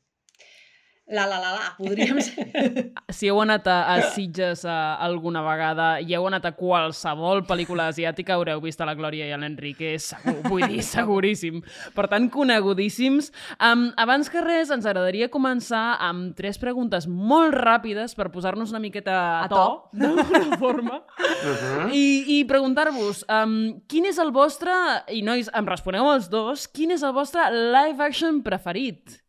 la, 1.07 1.27
la, 1.27 1.39
la, 1.41 1.51
la, 1.53 1.75
podríem 1.77 2.21
ser... 2.23 2.47
Si 3.13 3.29
heu 3.29 3.41
anat 3.43 3.67
a, 3.69 3.77
a 3.93 3.97
Sitges 4.15 4.63
a, 4.65 4.97
alguna 5.05 5.43
vegada 5.45 6.01
i 6.01 6.15
heu 6.17 6.25
anat 6.29 6.47
a 6.49 6.53
qualsevol 6.57 7.43
pel·lícula 7.45 7.91
asiàtica, 7.91 8.39
haureu 8.39 8.63
vist 8.65 8.81
a 8.81 8.87
la 8.89 8.95
Glòria 8.97 9.27
i 9.29 9.33
a 9.35 9.39
l'Enrique, 9.41 9.99
segur, 10.01 10.39
vull 10.49 10.65
dir, 10.71 10.81
seguríssim. 10.87 11.61
Per 11.93 12.07
tant, 12.09 12.31
conegudíssims. 12.33 13.29
Um, 13.59 13.91
abans 14.01 14.31
que 14.33 14.41
res, 14.41 14.71
ens 14.73 14.87
agradaria 14.89 15.29
començar 15.33 15.99
amb 16.01 16.33
tres 16.39 16.57
preguntes 16.63 17.07
molt 17.11 17.59
ràpides 17.59 18.17
per 18.17 18.31
posar-nos 18.33 18.73
una 18.73 18.81
miqueta 18.81 19.13
a, 19.13 19.45
A 19.45 19.51
to, 19.53 19.57
to. 19.59 19.99
d'alguna 19.99 20.59
forma, 20.63 21.03
Uh 21.43 21.49
-huh. 21.49 21.91
i, 21.93 22.39
i 22.39 22.45
preguntar-vos, 22.45 23.25
um, 23.29 23.81
quin 23.89 24.07
és 24.07 24.19
el 24.19 24.31
vostre, 24.33 24.73
i 25.09 25.23
nois, 25.23 25.51
em 25.53 25.67
responeu 25.67 26.07
els 26.13 26.29
dos, 26.31 26.69
quin 26.69 26.91
és 26.91 27.03
el 27.03 27.13
vostre 27.13 27.43
live 27.51 28.03
action 28.05 28.43
preferit? 28.43 29.22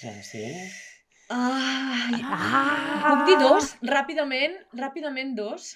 Ostres, 0.00 0.26
sí. 0.32 0.44
Ai, 1.28 2.20
Ah! 2.24 3.02
Puc 3.04 3.26
dir 3.28 3.36
dos? 3.38 3.74
Ràpidament, 3.84 4.54
ràpidament 4.72 5.34
dos. 5.36 5.74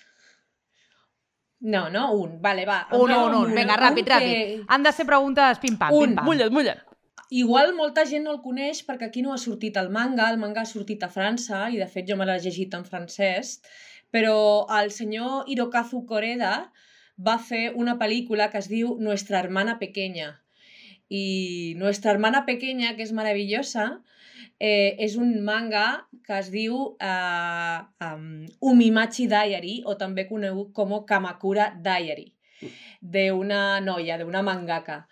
No, 1.60 1.90
no, 1.90 2.06
un. 2.16 2.38
Vale, 2.40 2.64
va. 2.64 2.78
Un, 2.92 3.10
un, 3.10 3.12
amb 3.12 3.36
un. 3.42 3.52
Vinga, 3.54 3.76
ràpid, 3.76 4.08
Un 4.08 4.12
ràpid. 4.14 4.64
Han 4.68 4.82
de 4.82 4.92
ser 4.92 5.04
preguntes 5.06 5.58
pim-pam, 5.60 5.92
Un, 5.92 6.08
pim-pam. 6.14 6.24
mulla't, 6.24 6.52
mulla't. 6.52 6.80
Igual 7.30 7.74
molta 7.76 8.04
gent 8.06 8.24
no 8.24 8.32
el 8.32 8.40
coneix 8.40 8.80
perquè 8.86 9.10
aquí 9.10 9.22
no 9.22 9.32
ha 9.34 9.38
sortit 9.38 9.76
el 9.76 9.90
manga, 9.90 10.30
el 10.30 10.38
manga 10.38 10.62
ha 10.62 10.70
sortit 10.70 11.02
a 11.04 11.10
França 11.12 11.68
i 11.72 11.76
de 11.80 11.86
fet 11.86 12.08
jo 12.08 12.16
me 12.16 12.24
l'he 12.28 12.38
llegit 12.40 12.74
en 12.74 12.84
francès, 12.84 13.60
però 14.12 14.64
el 14.80 14.90
senyor 14.90 15.44
Hirokazu 15.48 16.04
Koreda 16.06 16.70
va 17.18 17.36
fer 17.38 17.72
una 17.74 17.98
pel·lícula 18.00 18.50
que 18.50 18.58
es 18.58 18.68
diu 18.68 18.96
Nuestra 19.00 19.38
hermana 19.40 19.78
pequeña. 19.78 20.40
I 21.10 21.74
Nuestra 21.76 22.10
hermana 22.12 22.44
pequeña, 22.46 22.96
que 22.96 23.02
és 23.04 23.12
meravellosa, 23.12 24.00
eh, 24.60 24.94
és 24.98 25.16
un 25.16 25.34
manga 25.44 26.06
que 26.24 26.38
es 26.38 26.50
diu 26.52 26.96
eh, 27.00 27.78
um, 28.06 28.46
Umimachi 28.60 29.28
Diary, 29.30 29.82
o 29.84 29.96
també 30.00 30.26
conegut 30.28 30.72
com 30.72 30.96
Kamakura 31.06 31.72
Diary, 31.84 32.30
d'una 33.00 33.80
noia, 33.80 34.18
d'una 34.18 34.42
mangaka. 34.42 35.04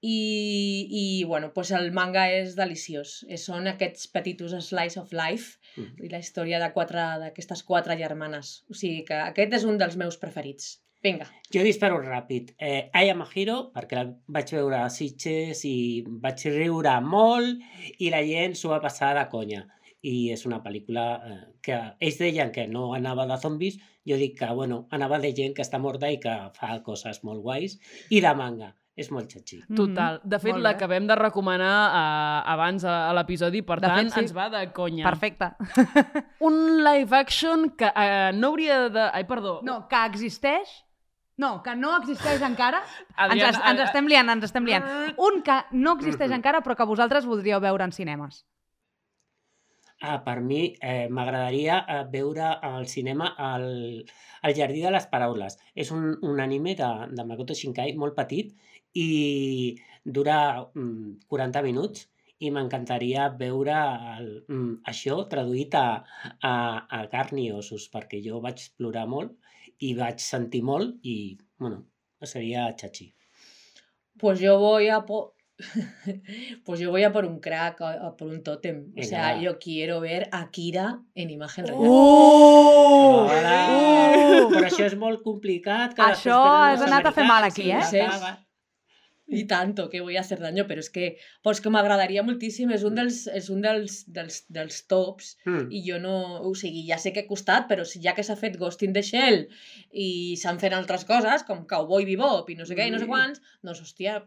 I, 0.00 0.86
i 0.88 1.24
bueno, 1.28 1.50
pues 1.52 1.70
el 1.76 1.90
manga 1.92 2.22
és 2.32 2.54
deliciós. 2.56 3.18
Són 3.36 3.66
aquests 3.68 4.06
petitos 4.08 4.54
slice 4.64 4.96
of 5.00 5.12
life 5.12 5.60
Mm. 5.76 6.04
i 6.06 6.08
la 6.10 6.18
història 6.22 6.58
de 6.62 6.70
quatre 6.74 7.02
d'aquestes 7.22 7.62
quatre 7.66 7.96
germanes. 8.00 8.64
O 8.70 8.74
sigui 8.74 9.04
que 9.08 9.18
aquest 9.30 9.54
és 9.60 9.66
un 9.68 9.78
dels 9.78 9.96
meus 10.00 10.18
preferits. 10.18 10.80
Vinga. 11.02 11.26
Jo 11.52 11.62
disparo 11.64 11.96
ràpid. 12.04 12.54
Eh, 12.60 12.90
Aya 12.92 13.14
Mahiro, 13.16 13.70
perquè 13.74 13.96
la 13.96 14.04
vaig 14.28 14.50
veure 14.52 14.82
a 14.84 14.90
Sitges 14.92 15.62
i 15.64 16.02
vaig 16.06 16.44
riure 16.52 16.92
molt 17.00 17.62
i 17.98 18.10
la 18.12 18.20
gent 18.26 18.54
s'ho 18.58 18.68
va 18.74 18.80
passar 18.84 19.14
de 19.16 19.24
conya. 19.32 19.62
I 20.04 20.30
és 20.32 20.44
una 20.48 20.60
pel·lícula 20.64 21.06
eh, 21.24 21.38
que 21.64 21.78
ells 22.00 22.18
deien 22.20 22.52
que 22.52 22.66
no 22.68 22.92
anava 22.96 23.26
de 23.28 23.36
zombis, 23.40 23.78
jo 24.08 24.16
dic 24.16 24.38
que, 24.38 24.48
bueno, 24.56 24.86
anava 24.90 25.18
de 25.20 25.32
gent 25.36 25.56
que 25.56 25.64
està 25.64 25.80
morta 25.80 26.08
i 26.12 26.20
que 26.20 26.36
fa 26.56 26.78
coses 26.84 27.22
molt 27.24 27.40
guais, 27.44 27.78
i 28.10 28.20
de 28.20 28.34
manga. 28.36 28.74
És 29.00 29.08
molt 29.08 29.30
xatxí. 29.32 29.62
Total. 29.72 30.18
De 30.28 30.36
fet, 30.42 30.50
Molt 30.52 30.60
bé. 30.60 30.64
l'acabem 30.66 31.06
de 31.08 31.14
recomanar 31.16 31.76
uh, 31.88 32.50
abans 32.52 32.82
a, 32.84 32.96
a 33.08 33.14
l'episodi, 33.16 33.62
per 33.64 33.78
De 33.80 33.86
tant, 33.88 34.10
fet, 34.10 34.12
sí. 34.12 34.20
ens 34.26 34.34
va 34.36 34.48
de 34.52 34.60
conya. 34.76 35.06
Perfecte. 35.06 35.48
Un 36.44 36.82
live 36.84 37.16
action 37.16 37.70
que 37.78 37.88
uh, 37.88 38.28
no 38.36 38.50
hauria 38.50 38.88
de... 38.92 39.06
Ai, 39.14 39.24
perdó. 39.30 39.60
No, 39.64 39.86
que 39.88 40.04
existeix... 40.10 40.68
No, 41.40 41.50
que 41.64 41.74
no 41.78 41.94
existeix 41.98 42.42
encara. 42.46 42.82
Adriana, 43.16 43.48
ens, 43.50 43.58
es- 43.58 43.70
ens 43.72 43.80
estem 43.88 44.08
liant, 44.10 44.28
ens 44.36 44.44
estem 44.50 44.66
liant. 44.68 44.84
Un 45.28 45.42
que 45.46 45.58
no 45.72 45.94
existeix 45.98 46.28
Mhm. 46.30 46.38
encara, 46.40 46.60
però 46.66 46.76
que 46.76 46.84
vosaltres 46.94 47.26
voldríeu 47.26 47.60
veure 47.64 47.84
en 47.88 47.92
cinemes. 47.96 48.44
Ah, 50.02 50.22
per 50.24 50.40
mi 50.40 50.60
eh, 50.80 51.08
m'agradaria 51.12 51.74
eh, 51.86 52.04
veure 52.12 52.46
al 52.64 52.86
cinema 52.88 53.34
el, 53.54 53.66
el 54.48 54.54
Jardí 54.56 54.80
de 54.80 54.90
les 54.94 55.06
Paraules. 55.12 55.58
És 55.74 55.90
un, 55.92 56.06
un 56.24 56.40
anime 56.40 56.72
de, 56.78 56.88
de 57.12 57.26
Makoto 57.28 57.52
Shinkai 57.58 57.92
molt 58.00 58.16
petit 58.16 58.54
i 58.96 59.76
dura 60.04 60.38
mm, 60.74 61.26
40 61.28 61.62
minuts 61.66 62.06
i 62.40 62.48
m'encantaria 62.50 63.26
veure 63.36 63.76
el, 64.16 64.30
mm, 64.48 64.72
això 64.88 65.18
traduït 65.28 65.76
a, 65.76 65.84
a, 66.40 66.54
a 66.88 67.02
carn 67.12 67.36
i 67.42 67.50
ossos 67.52 67.90
perquè 67.92 68.22
jo 68.24 68.40
vaig 68.40 68.70
plorar 68.80 69.04
molt 69.06 69.36
i 69.80 69.94
vaig 69.96 70.20
sentir 70.20 70.62
molt 70.62 70.98
i, 71.02 71.38
bueno, 71.58 71.86
seria 72.22 72.68
xatxí. 72.76 73.12
Pues 74.20 74.40
yo 74.40 74.58
voy 74.60 74.88
a 74.88 75.00
po- 75.06 75.34
pues 76.64 76.80
yo 76.80 76.90
voy 76.90 77.04
a 77.04 77.12
por 77.12 77.24
un 77.24 77.38
crack, 77.40 77.80
a, 77.82 77.92
a 78.08 78.16
por 78.16 78.28
un 78.28 78.42
tótem. 78.42 78.92
O 78.98 79.02
sea, 79.02 79.40
yo 79.40 79.58
quiero 79.58 80.00
ver 80.00 80.28
a 80.32 80.50
Kira 80.50 81.00
en 81.14 81.30
imagen 81.30 81.66
real. 81.66 81.78
Uh! 81.78 83.26
Hola! 83.30 83.56
Uh! 83.70 84.50
Però 84.50 84.66
això 84.66 84.84
és 84.88 84.96
molt 84.98 85.22
complicat. 85.24 85.94
Que 85.96 86.02
Això 86.02 86.36
després 86.36 86.80
has 86.80 86.86
anat 86.88 87.06
a 87.10 87.12
fer 87.16 87.26
mal 87.28 87.44
aquí, 87.48 87.68
eh? 87.70 87.80
ja 87.80 87.90
Sí. 87.90 88.36
Y 89.32 89.44
tanto 89.46 89.88
que 89.90 90.00
voy 90.00 90.16
a 90.16 90.20
hacer 90.20 90.40
daño, 90.40 90.66
pero 90.66 90.80
es 90.80 90.90
que, 90.90 91.18
pues 91.42 91.60
que 91.60 91.70
m'agradaria 91.70 92.24
moltíssim, 92.26 92.72
és 92.74 92.82
un 92.82 92.96
dels, 92.98 93.20
és 93.30 93.46
un 93.54 93.60
dels, 93.62 94.00
dels, 94.10 94.40
dels 94.50 94.80
tops 94.90 95.36
Mm. 95.46 95.68
i 95.70 95.84
jo 95.86 96.00
no, 96.02 96.16
o 96.42 96.50
sigui, 96.58 96.82
ja 96.88 96.98
sé 96.98 97.12
que 97.14 97.20
ha 97.22 97.28
costat, 97.30 97.68
però 97.70 97.84
si 97.86 98.02
ja 98.02 98.14
que 98.16 98.24
s'ha 98.26 98.34
fet 98.36 98.58
Ghost 98.58 98.82
in 98.82 98.92
the 98.92 99.02
Shell 99.06 99.46
i 99.92 100.36
s'han 100.36 100.58
fet 100.58 100.74
altres 100.74 101.04
coses, 101.06 101.44
com 101.46 101.62
Cowboy 101.70 102.04
Bebop 102.08 102.50
i 102.50 102.56
no 102.58 102.66
sé 102.66 102.74
què 102.74 102.88
i 102.88 102.90
no 102.90 102.98
sé 102.98 103.06
Mm. 103.06 103.14
quants, 103.14 103.40
doncs, 103.62 103.80
hòstia, 103.86 104.18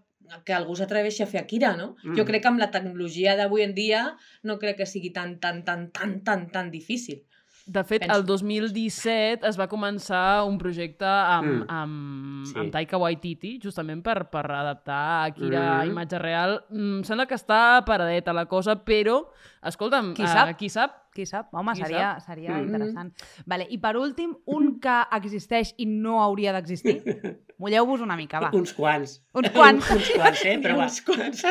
que 0.45 0.53
algú 0.55 0.73
s'atreveixi 0.79 1.21
a 1.23 1.27
fer 1.27 1.41
Akira, 1.41 1.75
no? 1.75 1.95
Mm. 2.03 2.15
Jo 2.15 2.23
crec 2.23 2.41
que 2.43 2.47
amb 2.47 2.59
la 2.63 2.71
tecnologia 2.71 3.35
d'avui 3.35 3.61
en 3.67 3.73
dia 3.75 4.15
no 4.43 4.57
crec 4.57 4.77
que 4.77 4.85
sigui 4.87 5.09
tan, 5.11 5.39
tan, 5.43 5.65
tan, 5.67 5.91
tan, 5.91 6.21
tan, 6.23 6.49
tan 6.49 6.71
difícil. 6.71 7.25
De 7.65 7.81
fet, 7.87 8.01
Penso. 8.01 8.17
el 8.17 8.25
2017 8.25 9.47
es 9.47 9.55
va 9.57 9.69
començar 9.71 10.43
un 10.45 10.57
projecte 10.59 11.05
amb, 11.07 11.63
Mm. 11.63 11.65
amb, 11.69 12.45
Sí. 12.45 12.57
amb 12.59 12.71
Taika 12.73 12.97
Waititi, 12.97 13.57
justament 13.63 14.03
per, 14.03 14.29
per 14.29 14.43
adaptar 14.51 15.23
Akira 15.29 15.79
a 15.79 15.85
Mm. 15.85 15.91
imatge 15.91 16.19
real. 16.19 16.65
Mm, 16.69 16.97
em 16.97 17.03
sembla 17.05 17.25
que 17.25 17.35
està 17.35 17.81
paradeta 17.85 18.33
la 18.33 18.45
cosa, 18.47 18.75
però, 18.83 19.29
escolta'm, 19.63 20.13
Qui 20.13 20.23
eh, 20.23 20.27
sap? 20.27 20.57
qui 20.57 20.67
sap? 20.69 20.91
Qui 21.13 21.25
sap? 21.25 21.53
Home, 21.53 21.71
Qui 21.73 21.81
seria, 21.83 22.19
seria 22.19 22.49
Mm. 22.51 22.65
interessant. 22.65 23.13
Vale, 23.45 23.67
I 23.69 23.77
per 23.77 23.95
últim, 23.95 24.35
un 24.45 24.79
que 24.81 25.03
existeix 25.13 25.73
i 25.77 25.85
no 25.85 26.21
hauria 26.21 26.51
d'existir. 26.51 27.01
Mulleu-vos 27.59 28.01
una 28.01 28.17
mica, 28.17 28.41
va. 28.41 28.49
Uns 28.51 28.73
quants. 28.73 29.23
Uns 29.33 29.49
quants. 29.51 29.89
Uns 29.89 30.09
quants, 30.11 30.43
eh? 30.45 30.59
Però 30.59 30.75
va. 30.75 30.83
Uns 30.83 31.01
quants. 31.01 31.45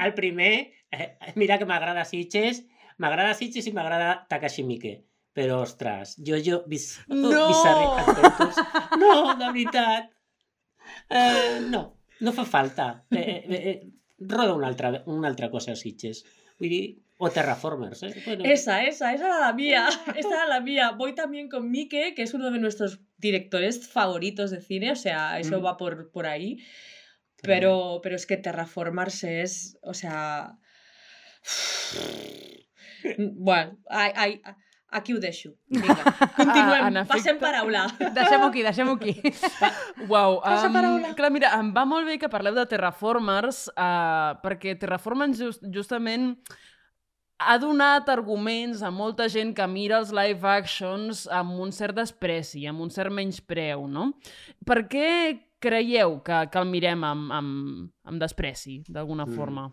El 0.00 0.14
primer, 0.14 0.72
eh, 0.90 1.18
mira 1.34 1.58
que 1.58 1.66
m'agrada 1.66 2.06
Sitges, 2.06 2.64
m'agrada 2.96 3.34
Sitges 3.34 3.66
i 3.66 3.72
m'agrada 3.72 4.24
Takashi 4.28 4.62
Miike. 4.64 5.04
Però, 5.32 5.62
ostres, 5.64 6.16
jo, 6.20 6.36
jo, 6.44 6.62
vis, 6.68 7.00
No! 7.08 7.30
Bizarre 7.48 7.86
Adventures. 8.02 8.56
No, 9.00 9.34
de 9.38 9.46
veritat. 9.46 10.10
Eh, 11.08 11.60
no, 11.72 11.80
no 12.20 12.32
fa 12.36 12.44
falta. 12.44 13.04
Eh, 13.10 13.22
eh, 13.48 13.62
eh, 13.70 13.78
roda 14.18 14.52
una 14.54 14.66
altra, 14.68 15.02
una 15.06 15.28
altra 15.28 15.48
cosa 15.50 15.72
a 15.72 15.76
Sitges. 15.76 16.24
Vull 16.58 16.68
dir, 16.68 16.82
o 17.18 17.30
Terraformers, 17.30 18.02
eh? 18.02 18.12
Bueno, 18.26 18.44
Esa, 18.44 18.82
esa, 18.84 19.14
esa 19.14 19.26
era 19.26 19.38
la 19.40 19.52
mía. 19.54 19.88
Esa 20.16 20.28
era 20.28 20.46
la 20.46 20.60
mía. 20.60 20.90
Voy 20.98 21.14
también 21.14 21.48
con 21.48 21.70
Mike, 21.70 22.14
que 22.14 22.22
es 22.22 22.34
uno 22.34 22.50
de 22.50 22.58
nuestros 22.58 23.00
directores 23.16 23.88
favoritos 23.88 24.50
de 24.50 24.60
cine, 24.60 24.92
o 24.92 24.96
sea, 24.96 25.38
eso 25.38 25.60
Mm. 25.60 25.64
va 25.64 25.76
por, 25.76 26.10
por 26.10 26.26
ahí. 26.26 26.58
Pero, 27.42 28.00
pero 28.02 28.16
es 28.16 28.26
que 28.26 28.36
Terraformars 28.36 29.24
es, 29.24 29.78
o 29.82 29.94
sea... 29.94 30.58
Bueno, 33.18 33.78
ai, 33.90 34.40
aquí 34.92 35.14
ho 35.16 35.20
deixo. 35.20 35.50
Vinga, 35.72 36.04
continuem, 36.38 36.96
efecte. 37.00 37.08
passem 37.12 37.38
paraula. 37.40 37.86
Deixem-ho 37.98 38.46
aquí, 38.50 38.62
deixem-ho 38.66 38.92
aquí. 38.98 39.14
Uau, 40.08 40.38
um, 40.38 40.72
paraula. 40.76 41.14
clar, 41.18 41.30
mira, 41.34 41.54
em 41.58 41.72
va 41.74 41.84
molt 41.88 42.06
bé 42.06 42.18
que 42.22 42.28
parleu 42.32 42.54
de 42.54 42.66
Terraformers, 42.70 43.64
uh, 43.74 44.36
perquè 44.44 44.76
Terraformers 44.78 45.38
just, 45.40 45.64
justament 45.74 46.36
ha 47.42 47.56
donat 47.58 48.06
arguments 48.12 48.84
a 48.86 48.90
molta 48.94 49.26
gent 49.32 49.50
que 49.56 49.64
mira 49.66 49.96
els 49.98 50.12
live 50.14 50.46
actions 50.46 51.24
amb 51.26 51.56
un 51.64 51.72
cert 51.74 51.96
despreci, 51.98 52.68
amb 52.70 52.84
un 52.84 52.92
cert 52.94 53.10
menyspreu, 53.10 53.88
no? 53.90 54.12
Per 54.68 54.84
què 54.92 55.08
creieu 55.62 56.20
que, 56.26 56.38
que 56.50 56.58
el 56.62 56.66
mirem 56.70 57.02
amb, 57.06 57.32
amb, 57.34 57.90
amb 58.06 58.22
despreci, 58.22 58.80
d'alguna 58.88 59.26
Mm. 59.26 59.34
forma? 59.38 59.66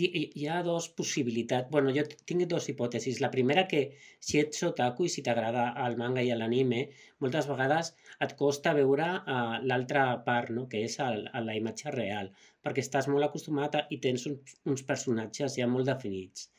Hi, 0.00 0.08
hi- 0.18 0.44
ha 0.54 0.56
dos 0.66 0.86
possibilitats. 0.98 1.70
bueno, 1.74 1.92
jo 1.96 2.02
tinc 2.30 2.42
dos 2.52 2.68
hipòtesis. 2.72 3.20
La 3.24 3.30
primera 3.34 3.64
que 3.72 3.80
si 4.28 4.38
ets 4.42 4.62
otaku 4.68 5.06
i 5.08 5.12
si 5.14 5.24
t'agrada 5.28 5.64
el 5.86 5.96
manga 6.02 6.24
i 6.28 6.30
l'anime, 6.42 6.80
moltes 7.26 7.48
vegades 7.52 7.92
et 8.26 8.34
costa 8.42 8.74
veure 8.80 9.08
uh, 9.36 9.56
l'altra 9.72 10.04
part, 10.30 10.54
no? 10.58 10.66
que 10.74 10.84
és 10.90 10.98
el, 11.08 11.24
la 11.50 11.58
imatge 11.62 11.94
real, 11.98 12.32
perquè 12.64 12.84
estàs 12.86 13.10
molt 13.14 13.28
acostumat 13.28 13.80
a, 13.80 13.86
i 13.96 14.00
tens 14.08 14.26
uns, 14.32 14.58
uns 14.74 14.86
personatges 14.92 15.58
ja 15.62 15.68
molt 15.76 15.92
definits. 15.94 16.50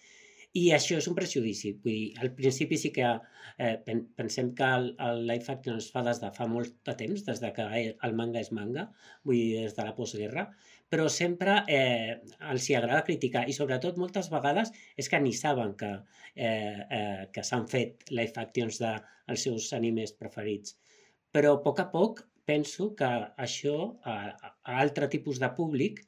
I 0.59 0.63
això 0.75 0.95
és 0.97 1.07
un 1.09 1.15
prejudici. 1.17 1.71
Vull 1.83 1.93
dir, 1.95 2.05
al 2.23 2.31
principi 2.37 2.77
sí 2.83 2.89
que 2.95 3.05
eh, 3.11 3.75
pen, 3.85 3.99
pensem 4.21 4.49
que 4.57 4.69
el, 4.79 4.87
el 5.07 5.21
live 5.29 5.51
action 5.53 5.77
es 5.81 5.89
fa 5.93 6.01
des 6.07 6.21
de 6.23 6.31
fa 6.37 6.47
molt 6.53 6.73
de 6.89 6.95
temps, 7.03 7.23
des 7.27 7.41
de 7.43 7.51
que 7.57 7.67
el 8.07 8.15
manga 8.21 8.41
és 8.45 8.49
manga, 8.59 8.87
vull 9.29 9.37
dir, 9.37 9.61
des 9.67 9.77
de 9.77 9.85
la 9.89 9.93
postguerra, 9.99 10.47
però 10.89 11.05
sempre 11.13 11.59
eh, 11.69 12.17
els 12.51 12.65
hi 12.69 12.75
agrada 12.77 13.05
criticar 13.05 13.43
i 13.47 13.53
sobretot 13.53 13.99
moltes 14.01 14.29
vegades 14.33 14.71
és 14.97 15.09
que 15.09 15.19
ni 15.21 15.33
saben 15.37 15.75
que, 15.77 15.91
eh, 16.33 16.79
eh, 16.97 17.27
que 17.33 17.43
s'han 17.45 17.67
fet 17.69 18.09
live 18.09 18.41
actions 18.41 18.81
dels 18.81 19.45
seus 19.45 19.69
animes 19.77 20.15
preferits. 20.17 20.75
Però 21.31 21.53
a 21.55 21.61
poc 21.65 21.83
a 21.83 21.87
poc 21.93 22.23
penso 22.49 22.89
que 22.97 23.09
això 23.45 23.75
a, 24.01 24.15
a 24.65 24.79
altre 24.81 25.07
tipus 25.13 25.37
de 25.41 25.51
públic 25.53 26.01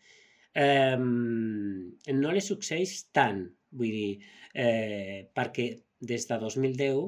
eh, 0.58 0.98
no 0.98 2.34
li 2.34 2.42
succeeix 2.42 2.98
tant, 3.14 3.46
vull 3.78 3.94
dir, 3.94 4.12
eh, 4.58 5.30
perquè 5.38 5.70
des 6.02 6.26
de 6.28 6.40
2010 6.42 7.04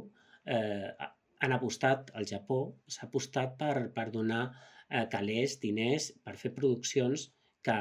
eh, 0.53 1.09
han 1.43 1.57
apostat 1.57 2.13
al 2.13 2.29
Japó, 2.29 2.59
s'ha 2.87 3.07
apostat 3.09 3.57
per, 3.57 3.89
per 3.95 4.11
donar 4.13 4.43
eh, 4.45 5.07
calés, 5.09 5.57
diners, 5.63 6.11
per 6.23 6.37
fer 6.37 6.53
produccions 6.53 7.31
que, 7.65 7.77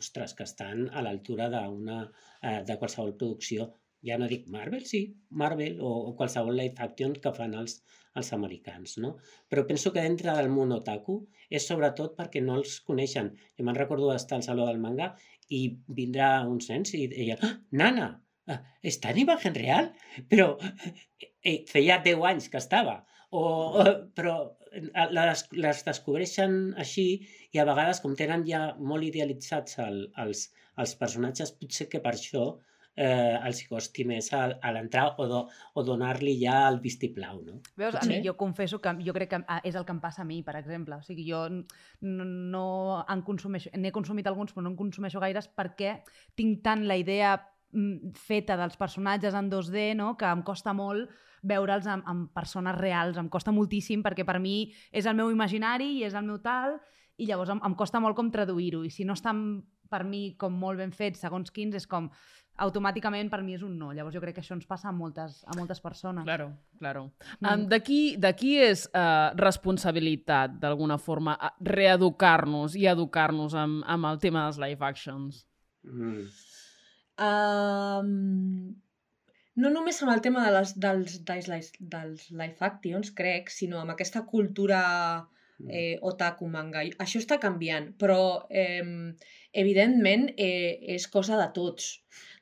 ostres, 0.00 0.34
que 0.38 0.46
estan 0.48 0.88
a 0.94 1.02
l'altura 1.04 1.48
d'una 1.52 2.00
eh, 2.06 2.60
de 2.66 2.76
qualsevol 2.80 3.16
producció. 3.20 3.70
Ja 4.06 4.16
no 4.16 4.28
dic 4.30 4.46
Marvel, 4.48 4.84
sí, 4.88 5.02
Marvel 5.42 5.80
o, 5.84 5.90
o 6.08 6.14
qualsevol 6.16 6.56
live 6.56 6.80
action 6.86 7.12
que 7.24 7.32
fan 7.36 7.56
els, 7.58 7.82
els 8.16 8.32
americans, 8.36 8.96
no? 9.02 9.10
Però 9.52 9.66
penso 9.68 9.92
que 9.92 10.04
dintre 10.06 10.32
del 10.38 10.48
món 10.52 10.72
otaku 10.72 11.18
és 11.50 11.66
sobretot 11.68 12.16
perquè 12.16 12.40
no 12.44 12.56
els 12.60 12.78
coneixen. 12.86 13.34
Jo 13.58 13.66
me'n 13.66 13.78
recordo 13.78 14.08
d'estar 14.10 14.38
al 14.38 14.46
Saló 14.46 14.66
del 14.70 14.80
Manga 14.82 15.12
i 15.52 15.62
vindrà 16.00 16.30
uns 16.48 16.70
nens 16.72 16.94
i 16.96 17.06
deia, 17.12 17.36
ah, 17.44 17.52
nana, 17.82 18.08
eh, 18.48 18.58
està 18.92 19.12
en 19.12 19.22
imagen 19.26 19.56
real? 19.58 19.92
Però 20.32 20.54
eh, 20.58 21.60
feia 21.68 22.00
10 22.06 22.26
anys 22.32 22.48
que 22.52 22.60
estava. 22.62 23.00
O, 23.30 23.42
però 24.16 24.36
eh, 24.42 24.59
les, 24.70 25.44
les 25.52 25.84
descobreixen 25.86 26.56
així 26.78 27.06
i 27.52 27.60
a 27.60 27.66
vegades, 27.68 28.00
com 28.02 28.16
tenen 28.18 28.46
ja 28.48 28.70
molt 28.78 29.06
idealitzats 29.06 29.78
el, 29.82 30.02
els, 30.22 30.48
els 30.78 30.96
personatges, 30.98 31.54
potser 31.58 31.88
que 31.90 32.02
per 32.02 32.14
això 32.14 32.44
eh, 32.96 33.38
els 33.46 33.62
costi 33.68 34.04
més 34.08 34.30
a, 34.36 34.42
a 34.60 34.72
l'entrar 34.74 35.06
o, 35.18 35.26
do, 35.30 35.40
o 35.74 35.84
donar-li 35.86 36.36
ja 36.42 36.62
el 36.68 36.80
vistiplau, 36.82 37.40
no? 37.46 37.60
Veus, 37.80 37.96
a 37.98 38.04
mi 38.08 38.20
jo 38.24 38.36
confesso 38.38 38.80
que 38.82 38.94
jo 39.06 39.14
crec 39.16 39.32
que 39.34 39.40
ah, 39.46 39.60
és 39.64 39.78
el 39.78 39.86
que 39.86 39.94
em 39.96 40.02
passa 40.02 40.22
a 40.22 40.28
mi, 40.28 40.42
per 40.46 40.56
exemple. 40.60 41.00
O 41.00 41.06
sigui, 41.06 41.26
jo 41.30 41.46
no, 41.50 42.26
no 42.26 42.66
en 43.02 43.24
consumeixo, 43.26 43.72
n'he 43.76 43.94
consumit 43.94 44.28
alguns, 44.30 44.54
però 44.54 44.66
no 44.66 44.74
en 44.74 44.78
consumeixo 44.78 45.22
gaires 45.22 45.50
perquè 45.56 46.00
tinc 46.38 46.62
tant 46.66 46.86
la 46.86 46.98
idea 47.00 47.34
mm, 47.72 48.14
feta 48.18 48.58
dels 48.60 48.78
personatges 48.80 49.36
en 49.38 49.50
2D, 49.52 49.90
no?, 49.98 50.14
que 50.20 50.30
em 50.30 50.44
costa 50.46 50.76
molt 50.76 51.10
veure'ls 51.42 51.86
amb, 51.88 52.06
amb 52.06 52.30
persones 52.36 52.76
reals, 52.78 53.18
em 53.20 53.28
costa 53.28 53.52
moltíssim 53.52 54.02
perquè 54.04 54.26
per 54.28 54.38
mi 54.40 54.72
és 54.92 55.06
el 55.06 55.16
meu 55.16 55.30
imaginari 55.32 55.98
i 55.98 56.04
és 56.04 56.14
el 56.14 56.26
meu 56.26 56.40
tal, 56.44 56.78
i 57.20 57.28
llavors 57.28 57.52
em, 57.52 57.60
em 57.64 57.76
costa 57.76 58.00
molt 58.00 58.16
com 58.16 58.30
traduir-ho, 58.32 58.84
i 58.84 58.90
si 58.90 59.04
no 59.04 59.16
estan 59.18 59.62
per 59.90 60.04
mi 60.06 60.36
com 60.38 60.54
molt 60.54 60.78
ben 60.78 60.92
fets, 60.94 61.20
segons 61.20 61.50
quins, 61.50 61.74
és 61.74 61.86
com 61.90 62.08
automàticament 62.60 63.30
per 63.32 63.40
mi 63.42 63.54
és 63.56 63.64
un 63.64 63.76
no. 63.80 63.90
Llavors 63.96 64.14
jo 64.14 64.20
crec 64.22 64.36
que 64.36 64.42
això 64.44 64.54
ens 64.56 64.68
passa 64.68 64.90
a 64.90 64.94
moltes, 64.94 65.40
a 65.48 65.56
moltes 65.56 65.80
persones. 65.82 66.24
Claro, 66.28 66.50
claro. 66.78 67.06
Mm. 67.40 67.48
Um, 67.48 67.64
de, 67.70 67.80
qui 68.36 68.52
és 68.60 68.84
uh, 68.92 69.32
responsabilitat, 69.38 70.58
d'alguna 70.62 70.98
forma, 71.00 71.36
reeducar-nos 71.64 72.76
i 72.78 72.86
educar-nos 72.90 73.56
amb, 73.58 73.82
amb 73.88 74.12
el 74.12 74.20
tema 74.22 74.44
dels 74.46 74.60
live 74.62 74.86
actions? 74.86 75.42
Mm. 75.88 76.28
Um, 77.20 78.12
no 79.56 79.70
només 79.74 80.00
amb 80.02 80.12
el 80.14 80.22
tema 80.24 80.44
de 80.46 80.54
les, 80.54 80.74
dels, 80.84 81.18
dels, 81.26 81.72
dels, 81.80 82.30
live 82.30 82.66
actions, 82.70 83.12
crec, 83.16 83.50
sinó 83.50 83.80
amb 83.80 83.94
aquesta 83.94 84.24
cultura 84.28 84.80
eh, 85.68 85.98
otaku 86.12 86.48
manga. 86.48 86.84
Això 87.04 87.20
està 87.22 87.40
canviant, 87.42 87.90
però 88.00 88.46
eh, 88.50 88.84
evidentment 89.52 90.28
eh, 90.36 90.78
és 90.96 91.08
cosa 91.10 91.38
de 91.40 91.48
tots. 91.56 91.92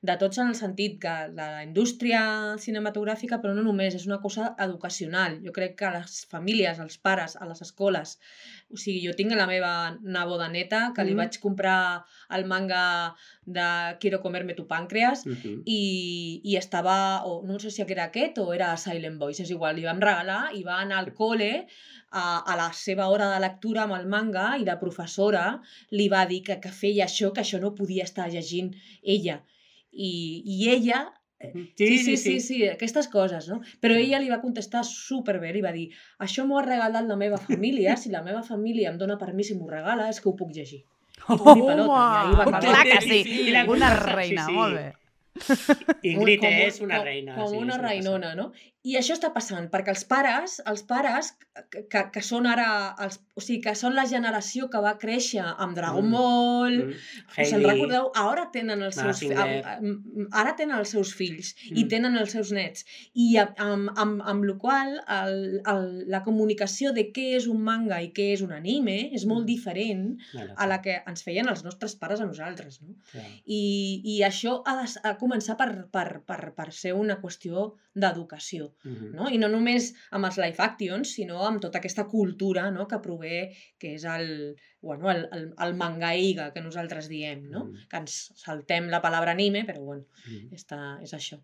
De 0.00 0.14
tots 0.14 0.38
en 0.38 0.46
el 0.52 0.54
sentit 0.54 0.92
que 1.02 1.12
de 1.34 1.42
la 1.42 1.62
indústria 1.66 2.20
cinematogràfica, 2.62 3.40
però 3.42 3.50
no 3.56 3.64
només, 3.66 3.96
és 3.98 4.04
una 4.06 4.20
cosa 4.22 4.52
educacional. 4.62 5.40
Jo 5.42 5.50
crec 5.56 5.74
que 5.80 5.88
les 5.90 6.20
famílies, 6.30 6.78
els 6.78 6.98
pares, 7.02 7.34
a 7.36 7.48
les 7.50 7.62
escoles... 7.66 8.18
O 8.70 8.76
sigui, 8.76 9.00
jo 9.00 9.14
tinc 9.16 9.32
la 9.32 9.46
meva 9.48 9.96
neboda 10.04 10.46
neta, 10.52 10.92
que 10.94 11.02
li 11.02 11.14
Mhm. 11.14 11.18
vaig 11.22 11.38
comprar 11.40 12.04
el 12.36 12.44
manga 12.44 13.14
de 13.46 13.96
Quiero 13.98 14.20
comerme 14.20 14.54
tu 14.54 14.66
pàncreas, 14.68 15.24
Mhm. 15.26 15.62
i, 15.64 16.42
i 16.44 16.56
estava, 16.56 17.24
o 17.24 17.42
no 17.46 17.58
sé 17.58 17.70
si 17.72 17.82
era 17.82 18.04
aquest 18.04 18.38
o 18.38 18.52
era 18.52 18.76
Silent 18.76 19.18
Voice, 19.18 19.42
és 19.42 19.50
igual, 19.50 19.74
li 19.76 19.84
vam 19.88 19.98
regalar 20.00 20.52
i 20.54 20.62
va 20.62 20.78
anar 20.82 20.98
al 20.98 21.14
col·le 21.14 21.66
a, 22.12 22.38
a 22.46 22.56
la 22.56 22.70
seva 22.72 23.08
hora 23.08 23.32
de 23.34 23.40
lectura 23.40 23.82
amb 23.82 23.94
el 23.94 24.06
manga 24.06 24.58
i 24.58 24.64
la 24.64 24.78
professora 24.78 25.60
li 25.90 26.08
va 26.08 26.26
dir 26.26 26.42
que, 26.44 26.60
que 26.60 26.68
feia 26.70 27.06
això, 27.06 27.32
que 27.32 27.40
això 27.40 27.58
no 27.58 27.74
podia 27.74 28.04
estar 28.04 28.28
llegint 28.30 28.74
ella. 29.02 29.42
I, 29.92 30.10
i 30.44 30.68
ella 30.74 31.06
Sí, 31.76 31.98
sí, 32.02 32.16
sí, 32.16 32.40
sí, 32.40 32.56
aquestes 32.66 33.06
coses, 33.06 33.46
no? 33.46 33.60
Però 33.78 33.94
ella 33.94 34.18
li 34.18 34.26
va 34.26 34.40
contestar 34.42 34.80
superbé, 34.82 35.52
li 35.54 35.62
va 35.62 35.70
dir 35.70 35.84
això 36.26 36.42
m'ho 36.44 36.58
ha 36.58 36.64
regalat 36.66 37.06
la 37.06 37.14
meva 37.20 37.38
família, 37.38 37.94
si 37.96 38.10
la 38.10 38.24
meva 38.26 38.42
família 38.42 38.90
em 38.90 38.98
dona 38.98 39.14
permís 39.20 39.52
i 39.52 39.58
m'ho 39.58 39.68
regala, 39.70 40.08
és 40.10 40.18
que 40.18 40.26
ho 40.28 40.34
puc 40.34 40.50
llegir. 40.56 40.80
I 41.28 41.34
i 41.36 41.62
pelota, 41.62 42.00
i 42.00 42.16
ahí 42.24 42.34
va 42.40 42.42
acabar. 42.42 42.64
Clar 42.66 42.82
que 42.88 43.00
sí, 43.06 43.20
Sí, 43.22 43.50
la 43.54 43.62
una 43.70 43.92
cosa, 43.92 44.08
sí, 44.08 44.16
reina, 44.16 44.48
sí. 44.48 44.56
molt 44.58 44.80
bé. 44.80 44.88
Ingrid 46.02 46.40
Com 46.40 46.58
és 46.68 46.80
una 46.80 46.96
com- 46.98 47.04
reina. 47.06 47.34
Com 47.38 47.50
sí, 47.52 47.56
una 47.62 47.78
reinona, 47.78 48.34
no? 48.38 48.52
I 48.88 48.94
això 48.96 49.12
està 49.16 49.32
passant, 49.34 49.66
perquè 49.68 49.90
els 49.92 50.04
pares, 50.08 50.60
els 50.70 50.84
pares 50.88 51.32
que, 51.90 52.04
que, 52.14 52.20
són 52.24 52.46
ara, 52.46 52.94
els, 53.04 53.18
o 53.36 53.42
sigui, 53.42 53.58
que 53.66 53.72
són 53.76 53.92
la 53.96 54.04
generació 54.08 54.68
que 54.70 54.80
va 54.80 54.92
créixer 55.02 55.42
amb 55.44 55.74
Dragon 55.76 56.06
Mm. 56.08 56.12
Ball, 56.14 56.76
Mm. 56.86 56.94
us 57.42 57.52
en 57.52 57.64
recordeu? 57.66 58.06
Ara 58.14 58.46
tenen 58.54 58.80
els 58.86 58.94
seus, 58.96 59.20
am- 59.36 60.28
ara 60.32 60.54
tenen 60.56 60.78
els 60.78 60.88
seus 60.94 61.12
fills 61.12 61.54
i 61.68 61.84
Mm. 61.84 61.88
tenen 61.88 62.16
els 62.16 62.30
seus 62.30 62.52
nets. 62.52 62.86
I 63.14 63.36
amb, 63.36 63.90
amb, 63.96 64.22
amb 64.24 64.44
la 64.44 64.56
qual 64.56 64.94
el, 65.18 65.60
el, 65.66 66.04
la 66.08 66.22
comunicació 66.22 66.92
de 66.94 67.10
què 67.12 67.34
és 67.36 67.46
un 67.48 67.60
manga 67.60 68.00
i 68.00 68.12
què 68.12 68.32
és 68.32 68.42
un 68.46 68.52
anime 68.52 69.10
és 69.12 69.26
molt 69.26 69.42
Mm. 69.42 69.46
diferent 69.46 70.18
Voilà, 70.32 70.54
a 70.56 70.66
la 70.66 70.80
que 70.80 71.02
ens 71.06 71.22
feien 71.24 71.48
els 71.48 71.64
nostres 71.64 71.96
pares 71.96 72.20
a 72.20 72.26
nosaltres, 72.26 72.80
no? 72.80 72.94
clar. 73.10 73.26
I, 73.44 74.00
i 74.04 74.20
això 74.22 74.62
ha 74.64 74.80
de 74.80 74.88
ha 75.02 75.16
començar 75.28 75.56
per, 75.60 75.68
per, 75.92 76.22
per, 76.26 76.54
per 76.56 76.66
ser 76.72 76.94
una 76.96 77.20
qüestió 77.20 77.74
d'educació, 77.94 78.72
Mhm. 78.84 79.12
no? 79.14 79.28
I 79.30 79.38
no 79.38 79.48
només 79.52 79.92
amb 80.10 80.24
els 80.24 80.38
live 80.38 80.58
actions, 80.64 81.12
sinó 81.14 81.44
amb 81.46 81.60
tota 81.60 81.78
aquesta 81.78 82.06
cultura 82.08 82.70
no? 82.70 82.86
que 82.88 82.98
prové, 83.04 83.52
que 83.78 83.94
és 83.94 84.04
el, 84.04 84.56
bueno, 84.80 85.10
el, 85.10 85.28
el, 85.32 85.52
el 85.66 85.74
mangaiga 85.74 86.52
que 86.54 86.60
nosaltres 86.64 87.08
diem, 87.08 87.44
no? 87.50 87.66
Mm. 87.66 87.86
Que 87.90 87.96
ens 87.98 88.32
saltem 88.36 88.88
la 88.88 89.02
paraula 89.02 89.30
anime, 89.36 89.64
però 89.66 89.84
bueno, 89.84 90.06
Mhm. 90.26 90.48
està, 90.54 91.02
és 91.02 91.12
això. 91.14 91.38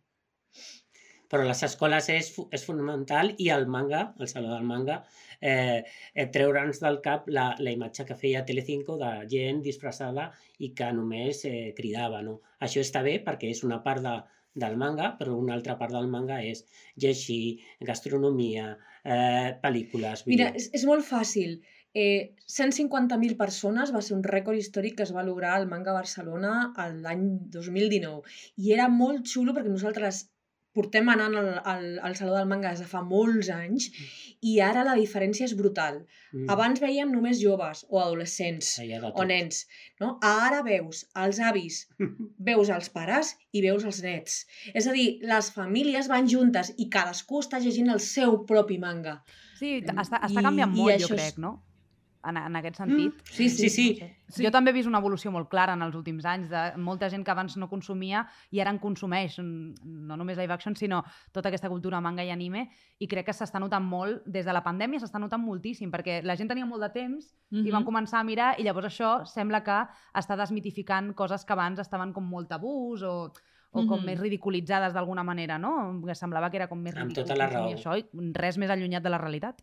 Però 1.30 1.44
les 1.46 1.62
escoles 1.66 2.08
és, 2.12 2.30
és 2.54 2.64
fonamental 2.66 3.32
i 3.40 3.48
el 3.54 3.66
manga, 3.70 4.02
el 4.20 4.28
saló 4.30 4.52
del 4.52 4.66
manga, 4.68 5.00
eh, 5.40 5.80
eh, 6.14 6.28
treure'ns 6.34 6.82
del 6.82 7.00
cap 7.04 7.28
la, 7.28 7.48
la 7.58 7.74
imatge 7.74 8.06
que 8.08 8.18
feia 8.20 8.44
Telecinco 8.48 8.98
de 9.00 9.10
gent 9.30 9.62
disfressada 9.64 10.30
i 10.58 10.72
que 10.76 10.92
només 10.92 11.44
eh, 11.48 11.72
cridava. 11.76 12.22
No? 12.26 12.40
Això 12.60 12.84
està 12.84 13.02
bé 13.06 13.18
perquè 13.24 13.50
és 13.54 13.64
una 13.66 13.80
part 13.84 14.04
de, 14.04 14.16
del 14.54 14.76
manga, 14.80 15.14
però 15.18 15.36
una 15.36 15.54
altra 15.58 15.76
part 15.78 15.92
del 15.94 16.10
manga 16.10 16.40
és 16.42 16.64
llegir, 17.00 17.60
gastronomia, 17.80 18.74
eh, 19.02 19.54
pel·lícules... 19.62 20.26
Mira, 20.30 20.52
és, 20.54 20.70
és 20.78 20.84
molt 20.88 21.06
fàcil. 21.06 21.58
Eh, 21.94 22.34
150.000 22.50 23.36
persones 23.38 23.92
va 23.94 24.02
ser 24.02 24.16
un 24.16 24.22
rècord 24.26 24.58
històric 24.58 24.96
que 24.98 25.04
es 25.06 25.12
va 25.14 25.22
lograr 25.26 25.52
al 25.54 25.68
Manga 25.70 25.94
Barcelona 25.94 26.54
l'any 27.04 27.26
2019. 27.54 28.24
I 28.62 28.72
era 28.74 28.88
molt 28.90 29.30
xulo 29.30 29.54
perquè 29.54 29.70
nosaltres 29.70 30.24
portem 30.74 31.08
anant 31.12 31.36
al, 31.38 31.48
al, 31.72 31.84
al 32.08 32.16
Saló 32.18 32.34
del 32.36 32.48
Manga 32.50 32.72
des 32.74 32.80
de 32.82 32.86
fa 32.90 33.00
molts 33.06 33.48
anys 33.54 33.86
i 34.42 34.56
ara 34.60 34.82
la 34.84 34.96
diferència 34.98 35.46
és 35.46 35.54
brutal. 35.56 36.00
Mm. 36.34 36.48
Abans 36.50 36.80
veiem 36.82 37.12
només 37.14 37.38
joves 37.40 37.84
o 37.88 38.00
adolescents 38.02 38.72
de 38.80 38.98
o 39.14 39.24
nens, 39.30 39.62
no? 40.02 40.18
Ara 40.26 40.62
veus 40.66 41.04
els 41.24 41.38
avis, 41.40 41.84
veus 42.50 42.72
els 42.74 42.90
pares 42.90 43.34
i 43.52 43.62
veus 43.64 43.86
els 43.86 44.02
nets. 44.02 44.40
És 44.74 44.88
a 44.90 44.92
dir, 44.96 45.20
les 45.22 45.50
famílies 45.54 46.10
van 46.10 46.26
juntes 46.28 46.74
i 46.76 46.88
cadascú 46.90 47.40
està 47.44 47.62
llegint 47.62 47.88
el 47.94 48.02
seu 48.02 48.40
propi 48.44 48.78
manga. 48.82 49.20
Sí, 49.60 49.78
està, 49.80 50.18
I- 50.18 50.26
està 50.32 50.42
canviant 50.42 50.74
i 50.74 50.80
molt, 50.82 50.96
això 50.96 51.08
jo 51.08 51.14
és- 51.14 51.20
crec, 51.22 51.38
no? 51.38 51.60
En, 52.26 52.36
en 52.38 52.56
aquest 52.56 52.76
sentit. 52.76 53.12
Sí, 53.28 53.48
Sí, 53.50 53.68
sí. 53.68 53.88
No 53.92 53.96
sé. 54.06 54.16
Sí. 54.28 54.42
Jo 54.46 54.50
també 54.50 54.70
he 54.70 54.74
vist 54.74 54.88
una 54.88 54.98
evolució 54.98 55.30
molt 55.30 55.48
clara 55.50 55.74
en 55.74 55.82
els 55.82 55.94
últims 55.94 56.24
anys 56.24 56.48
de 56.48 56.62
molta 56.80 57.10
gent 57.10 57.22
que 57.24 57.30
abans 57.30 57.56
no 57.60 57.68
consumia 57.68 58.26
i 58.50 58.60
ara 58.60 58.70
en 58.70 58.78
consumeix, 58.78 59.38
mm, 59.38 59.74
no 60.08 60.16
només 60.16 60.38
live 60.38 60.52
action, 60.54 60.74
sinó 60.74 61.02
tota 61.32 61.50
aquesta 61.50 61.68
cultura 61.68 62.00
manga 62.00 62.24
i 62.24 62.30
anime, 62.30 62.70
i 62.98 63.06
crec 63.06 63.26
que 63.26 63.32
s'està 63.36 63.60
notant 63.60 63.84
molt, 63.84 64.22
des 64.24 64.46
de 64.46 64.52
la 64.52 64.62
pandèmia 64.64 64.98
s'està 65.00 65.20
notant 65.20 65.42
moltíssim, 65.44 65.90
perquè 65.92 66.22
la 66.24 66.34
gent 66.36 66.48
tenia 66.48 66.64
molt 66.66 66.80
de 66.82 66.88
temps 66.90 67.34
i 67.52 67.70
van 67.70 67.84
començar 67.84 68.20
a 68.20 68.24
mirar, 68.24 68.54
i 68.58 68.64
llavors 68.64 68.86
això 68.86 69.26
sembla 69.26 69.62
que 69.62 69.82
està 70.14 70.34
desmitificant 70.36 71.12
coses 71.14 71.44
que 71.44 71.52
abans 71.52 71.78
estaven 71.78 72.12
com 72.14 72.24
molt 72.24 72.48
tabús 72.48 73.02
o, 73.02 73.30
o 73.72 73.86
com 73.86 73.98
Mhm. 74.00 74.04
més 74.06 74.18
ridiculitzades 74.20 74.94
d'alguna 74.94 75.22
manera, 75.22 75.58
no? 75.58 76.00
Que 76.06 76.14
semblava 76.14 76.48
que 76.50 76.56
era 76.56 76.68
com 76.68 76.78
més 76.80 76.96
Amb 76.96 77.10
ridícul 77.10 77.24
tota 77.24 77.36
la 77.36 77.46
raó. 77.48 77.68
això 77.74 77.98
i 77.98 78.06
res 78.32 78.56
més 78.56 78.70
allunyat 78.70 79.02
de 79.02 79.10
la 79.10 79.18
realitat. 79.18 79.60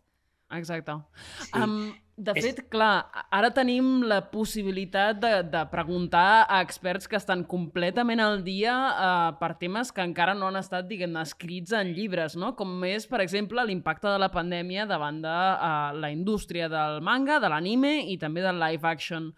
Exacte. 0.50 0.92
Sí. 1.40 1.58
Um, 1.58 1.94
de 2.22 2.32
És- 2.38 2.44
fet, 2.46 2.60
clar, 2.70 3.08
ara 3.34 3.50
tenim 3.54 4.04
la 4.06 4.20
possibilitat 4.30 5.18
de, 5.22 5.32
de 5.50 5.62
preguntar 5.72 6.44
a 6.46 6.60
experts 6.62 7.08
que 7.10 7.18
estan 7.18 7.42
completament 7.48 8.22
al 8.22 8.44
dia 8.46 8.74
uh, 8.74 9.32
per 9.40 9.52
temes 9.60 9.90
que 9.94 10.04
encara 10.06 10.36
no 10.38 10.46
han 10.48 10.60
estat, 10.60 10.86
diguem-ne, 10.90 11.24
escrits 11.26 11.74
en 11.76 11.90
llibres, 11.96 12.36
no? 12.38 12.52
Com 12.58 12.76
és, 12.86 13.08
per 13.10 13.22
exemple, 13.24 13.64
l'impacte 13.66 14.06
de 14.06 14.20
la 14.22 14.30
pandèmia 14.34 14.86
davant 14.86 15.18
de 15.24 15.34
uh, 15.34 15.90
la 15.98 16.12
indústria 16.14 16.70
del 16.72 17.00
manga, 17.02 17.40
de 17.42 17.50
l'anime 17.50 17.98
i 18.12 18.18
també 18.22 18.44
del 18.44 18.62
live 18.62 18.88
action. 18.88 19.32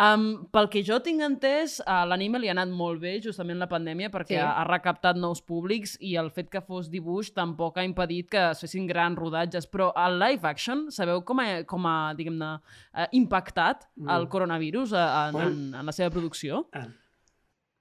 Um, 0.00 0.46
pel 0.48 0.68
que 0.72 0.80
jo 0.86 0.96
tinc 1.04 1.20
entès, 1.20 1.74
a 1.84 2.06
l'anime 2.08 2.38
li 2.40 2.48
ha 2.48 2.54
anat 2.54 2.70
molt 2.72 3.02
bé 3.02 3.18
justament 3.20 3.58
la 3.60 3.66
pandèmia 3.68 4.08
perquè 4.08 4.38
Sí. 4.38 4.40
ha, 4.40 4.54
ha 4.62 4.64
recaptat 4.64 5.18
nous 5.20 5.42
públics 5.44 5.98
i 6.00 6.14
el 6.16 6.30
fet 6.30 6.48
que 6.48 6.62
fos 6.64 6.88
dibuix 6.88 7.28
tampoc 7.36 7.76
ha 7.76 7.84
impedit 7.84 8.30
que 8.30 8.38
es 8.50 8.60
fessin 8.64 8.86
grans 8.88 9.18
rodatges, 9.18 9.66
però 9.68 9.90
el 10.06 10.18
live 10.18 10.48
action, 10.48 10.86
sabeu 10.90 11.20
com 11.22 11.38
ha, 11.40 11.64
com 11.68 11.84
ha 11.84 12.14
diguem-ne, 12.16 12.60
eh, 12.94 13.08
impactat 13.12 13.84
el 14.00 14.24
Mm. 14.24 14.28
coronavirus 14.32 14.92
eh, 14.92 14.96
en, 15.28 15.36
en, 15.36 15.74
en 15.74 15.86
la 15.86 15.92
seva 15.92 16.08
producció? 16.10 16.66
Ah. 16.72 16.86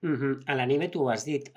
-hmm. 0.08 0.36
A 0.52 0.56
l'anime 0.56 0.88
tu 0.92 1.02
ho 1.04 1.10
has 1.14 1.26
dit, 1.28 1.50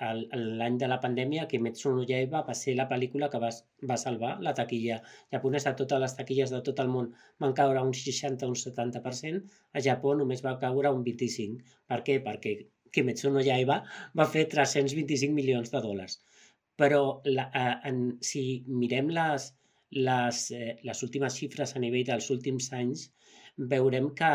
l'any 0.61 0.77
de 0.81 0.87
la 0.91 0.97
pandèmia 1.03 1.45
Kimetsu 1.51 1.93
no 1.95 2.03
Yaiba 2.09 2.41
va 2.49 2.55
ser 2.61 2.75
la 2.79 2.87
pel·lícula 2.89 3.29
que 3.31 3.39
va, 3.43 3.51
va 3.91 3.97
salvar 4.01 4.31
la 4.47 4.53
taquilla 4.59 4.97
japonesa. 5.35 5.75
Totes 5.81 6.01
les 6.03 6.15
taquilles 6.17 6.51
de 6.55 6.61
tot 6.67 6.81
el 6.83 6.91
món 6.95 7.07
van 7.45 7.55
caure 7.59 7.85
un 7.89 7.93
60 7.99 8.45
o 8.45 8.49
un 8.53 8.59
70%, 8.63 9.41
a 9.77 9.79
Japó 9.87 10.15
només 10.21 10.43
va 10.47 10.57
caure 10.65 10.91
un 10.97 11.03
25%. 11.07 11.63
Per 11.93 11.99
què? 12.09 12.19
Perquè 12.27 12.53
Kimetsu 12.93 13.31
no 13.31 13.41
Yaiba 13.47 13.79
va 14.19 14.29
fer 14.35 14.45
325 14.55 15.33
milions 15.39 15.71
de 15.73 15.81
dòlars. 15.87 16.19
Però 16.81 17.01
la, 17.25 17.49
eh, 17.61 17.75
en, 17.89 18.03
si 18.31 18.43
mirem 18.67 19.09
les, 19.19 19.47
les, 20.09 20.43
eh, 20.51 20.75
les 20.83 21.03
últimes 21.07 21.39
xifres 21.39 21.75
a 21.75 21.79
nivell 21.79 22.05
dels 22.11 22.29
últims 22.35 22.71
anys, 22.73 23.07
veurem 23.73 24.09
que 24.19 24.33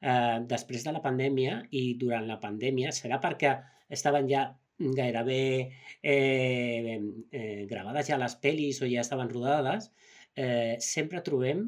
eh, 0.00 0.38
després 0.50 0.84
de 0.86 0.94
la 0.94 1.02
pandèmia 1.04 1.60
i 1.70 1.94
durant 2.00 2.26
la 2.28 2.38
pandèmia 2.42 2.92
serà 2.94 3.20
perquè 3.22 3.54
estaven 3.98 4.28
ja 4.30 4.46
gairebé 4.78 5.70
eh, 6.02 7.00
eh, 7.32 7.66
gravades 7.70 8.08
ja 8.10 8.18
les 8.20 8.36
pel·lis 8.42 8.78
o 8.82 8.88
ja 8.90 9.02
estaven 9.02 9.30
rodades, 9.32 9.90
eh, 10.36 10.76
sempre 10.78 11.22
trobem 11.26 11.64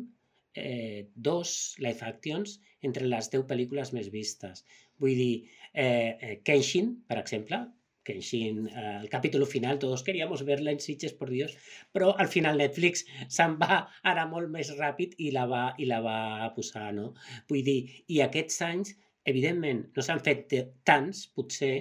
eh, 0.54 1.08
dos 1.14 1.74
live 1.78 2.06
actions 2.06 2.60
entre 2.86 3.08
les 3.10 3.30
10 3.32 3.46
pel·lícules 3.50 3.92
més 3.96 4.10
vistes. 4.14 4.64
Vull 5.02 5.16
dir, 5.18 5.34
eh, 5.74 6.16
eh, 6.20 6.36
Kenshin, 6.44 6.94
per 7.08 7.18
exemple, 7.18 7.64
Kenshin, 8.11 8.66
eh, 8.68 8.99
el 9.03 9.09
capítol 9.09 9.46
final, 9.46 9.79
todos 9.79 10.03
queríamos 10.03 10.44
verla 10.44 10.73
en 10.75 10.81
Sitges, 10.81 11.14
por 11.14 11.31
Dios, 11.31 11.57
però 11.94 12.11
al 12.18 12.29
final 12.29 12.59
Netflix 12.59 13.07
se'n 13.29 13.55
va 13.62 13.85
ara 14.12 14.27
molt 14.31 14.51
més 14.51 14.73
ràpid 14.79 15.14
i 15.27 15.31
la 15.37 15.46
va, 15.51 15.62
i 15.79 15.87
la 15.90 16.01
va 16.07 16.18
posar, 16.57 16.90
no? 16.96 17.12
Vull 17.49 17.62
dir, 17.70 17.79
i 18.09 18.20
aquests 18.27 18.61
anys, 18.66 18.96
evidentment, 19.33 19.87
no 19.96 20.05
s'han 20.05 20.25
fet 20.27 20.57
tants, 20.90 21.27
potser, 21.37 21.75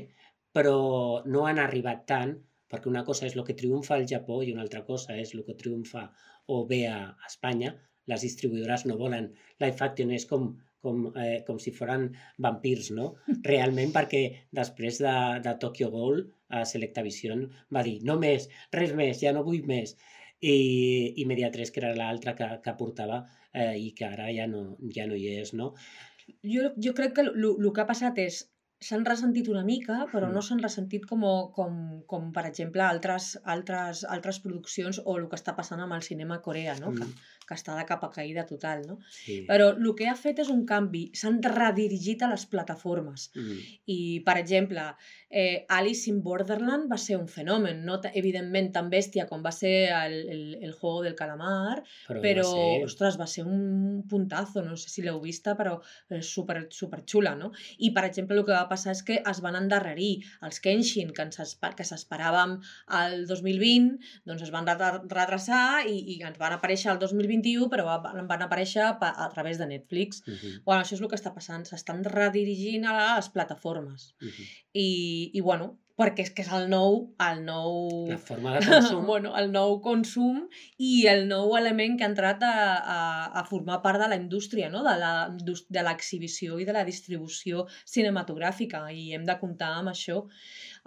però 0.56 0.78
no 1.34 1.46
han 1.50 1.60
arribat 1.66 2.06
tant, 2.14 2.38
perquè 2.70 2.90
una 2.92 3.04
cosa 3.10 3.28
és 3.28 3.36
el 3.38 3.46
que 3.48 3.58
triomfa 3.62 3.96
al 3.98 4.08
Japó 4.14 4.42
i 4.46 4.54
una 4.54 4.64
altra 4.66 4.84
cosa 4.88 5.18
és 5.18 5.34
el 5.36 5.46
que 5.48 5.58
triomfa 5.62 6.06
o 6.54 6.64
ve 6.70 6.84
a, 6.90 7.00
Espanya. 7.30 7.76
Les 8.10 8.26
distribuïdores 8.26 8.86
no 8.90 8.98
volen 8.98 9.28
live 9.62 9.86
action, 9.86 10.12
és 10.18 10.26
com, 10.30 10.48
com, 10.84 11.10
eh, 11.16 11.42
com 11.48 11.60
si 11.62 11.74
foren 11.76 12.10
vampirs, 12.38 12.92
no? 12.96 13.14
Realment 13.52 13.92
perquè 13.96 14.24
després 14.62 15.02
de, 15.04 15.16
de 15.46 15.56
Tokyo 15.62 15.90
Ghoul, 15.94 16.24
a 16.50 16.64
Selectavision 16.66 17.46
va 17.76 17.84
dir 17.86 18.00
no 18.08 18.18
més, 18.22 18.48
res 18.74 18.96
més, 18.98 19.20
ja 19.22 19.34
no 19.36 19.46
vull 19.48 19.66
més. 19.70 19.96
I, 20.40 20.56
i 21.20 21.26
Media3, 21.28 21.72
que 21.76 21.82
era 21.84 21.96
l'altra 21.98 22.32
que, 22.38 22.48
que 22.64 22.74
portava 22.80 23.26
eh, 23.52 23.76
i 23.76 23.90
que 23.92 24.08
ara 24.08 24.30
ja 24.32 24.46
no, 24.48 24.78
ja 24.96 25.04
no 25.10 25.18
hi 25.20 25.34
és, 25.42 25.52
no? 25.54 25.74
Jo, 26.48 26.70
jo 26.80 26.94
crec 26.96 27.18
que 27.18 27.26
el 27.28 27.68
que 27.74 27.84
ha 27.84 27.90
passat 27.90 28.22
és 28.24 28.46
s'han 28.80 29.04
ressentit 29.04 29.50
una 29.52 29.66
mica, 29.68 30.06
però 30.12 30.30
Mm. 30.30 30.34
no 30.38 30.42
s'han 30.42 30.62
ressentit 30.64 31.06
com, 31.10 31.24
com, 31.56 31.74
com, 32.08 32.32
per 32.32 32.46
exemple, 32.48 32.82
altres, 32.86 33.34
altres, 33.44 34.06
altres 34.08 34.40
produccions 34.40 35.02
o 35.04 35.18
el 35.18 35.28
que 35.28 35.36
està 35.36 35.56
passant 35.58 35.82
amb 35.84 35.98
el 35.98 36.06
cinema 36.06 36.40
coreà, 36.46 36.78
no? 36.80 36.94
Mm, 36.94 37.00
que 37.00 37.10
està 37.58 37.76
de 37.78 37.86
capa 37.90 38.12
caïda 38.14 38.46
total. 38.50 38.86
No? 38.88 39.00
sí. 39.10 39.42
Però 39.48 39.72
el 39.76 39.94
que 39.98 40.08
ha 40.10 40.16
fet 40.16 40.40
és 40.44 40.50
un 40.54 40.66
canvi, 40.70 41.10
s'han 41.18 41.40
redirigit 41.44 42.22
a 42.24 42.30
les 42.32 42.46
plataformes. 42.50 43.30
Mm, 43.36 43.60
I, 43.90 44.00
per 44.26 44.38
exemple, 44.38 44.84
eh, 45.30 45.66
Alice 45.70 46.10
in 46.10 46.22
Borderland 46.24 46.90
va 46.92 46.98
ser 46.98 47.18
un 47.18 47.28
fenomen, 47.28 47.84
no 47.86 48.00
evidentment 48.14 48.72
tan 48.74 48.90
bèstia 48.90 49.28
com 49.30 49.44
va 49.46 49.52
ser 49.54 49.90
el, 49.94 50.16
el, 50.30 50.44
el 50.64 50.74
Juego 50.74 51.04
del 51.06 51.16
Calamar, 51.16 51.84
però, 52.08 52.22
però, 52.24 52.46
va 52.46 52.50
ser- 52.50 52.86
ostres, 52.90 53.20
va 53.20 53.28
ser 53.28 53.46
un 53.46 54.04
puntazo, 54.10 54.64
no 54.66 54.78
sé 54.78 54.90
si 54.90 55.04
l'heu 55.06 55.20
vista, 55.22 55.56
però 55.60 55.78
és 56.10 56.26
super, 56.28 56.68
super 56.74 57.04
xula, 57.06 57.36
no? 57.36 57.52
I, 57.78 57.92
per 57.96 58.06
exemple, 58.08 58.38
el 58.38 58.46
que 58.46 58.56
va 58.56 58.68
passar 58.72 58.96
és 58.96 59.04
que 59.06 59.20
es 59.22 59.42
van 59.46 59.58
endarrerir 59.60 60.24
els 60.46 60.60
Kenshin, 60.64 61.14
que 61.14 61.28
que 61.30 61.86
s'esperàvem 61.86 62.58
al 63.00 63.26
2020, 63.30 64.00
doncs 64.28 64.44
es 64.48 64.52
van 64.54 64.68
retrasar 64.68 65.86
i, 65.88 65.98
i 66.16 66.20
ens 66.26 66.40
van 66.42 66.56
aparèixer 66.56 66.92
al 66.92 67.00
2021, 67.42 67.70
però 67.70 67.86
va- 67.86 68.24
van 68.28 68.42
aparèixer 68.46 68.98
pa- 69.00 69.14
a 69.26 69.30
través 69.34 69.58
de 69.58 69.68
Netflix. 69.68 70.22
Mhm, 70.28 70.64
Bueno, 70.66 70.82
això 70.84 70.94
és 70.94 71.02
el 71.02 71.08
que 71.08 71.16
està 71.16 71.34
passant, 71.34 71.66
s'estan 71.66 72.04
redirigint 72.04 72.86
a 72.86 73.16
les 73.16 73.30
plataformes. 73.30 74.14
mhm. 74.22 74.44
I, 74.74 75.32
i 75.34 75.42
bueno, 75.42 75.78
perquè 76.00 76.24
és 76.24 76.30
que 76.36 76.44
és 76.46 76.50
el 76.56 76.70
nou, 76.72 76.94
el 77.26 77.42
nou... 77.44 77.74
La 78.08 78.18
forma 78.24 78.54
de 78.56 78.62
consum 78.66 79.04
bueno, 79.12 79.34
el 79.40 79.50
nou 79.52 79.76
consum 79.84 80.46
i 80.80 80.92
el 81.12 81.26
nou 81.28 81.52
element 81.60 81.98
que 82.00 82.06
ha 82.08 82.10
entrat 82.12 82.46
a, 82.48 82.54
a, 82.80 83.00
a 83.42 83.44
formar 83.50 83.82
part 83.84 84.00
de 84.02 84.08
la 84.12 84.18
indústria, 84.20 84.70
no? 84.72 84.82
de 84.88 85.84
l'exhibició 85.84 86.58
i 86.64 86.68
de 86.70 86.76
la 86.76 86.86
distribució 86.88 87.66
cinematogràfica 87.84 88.86
i 88.96 89.10
hem 89.18 89.28
de 89.28 89.38
comptar 89.44 89.74
amb 89.82 89.92
això. 89.94 90.24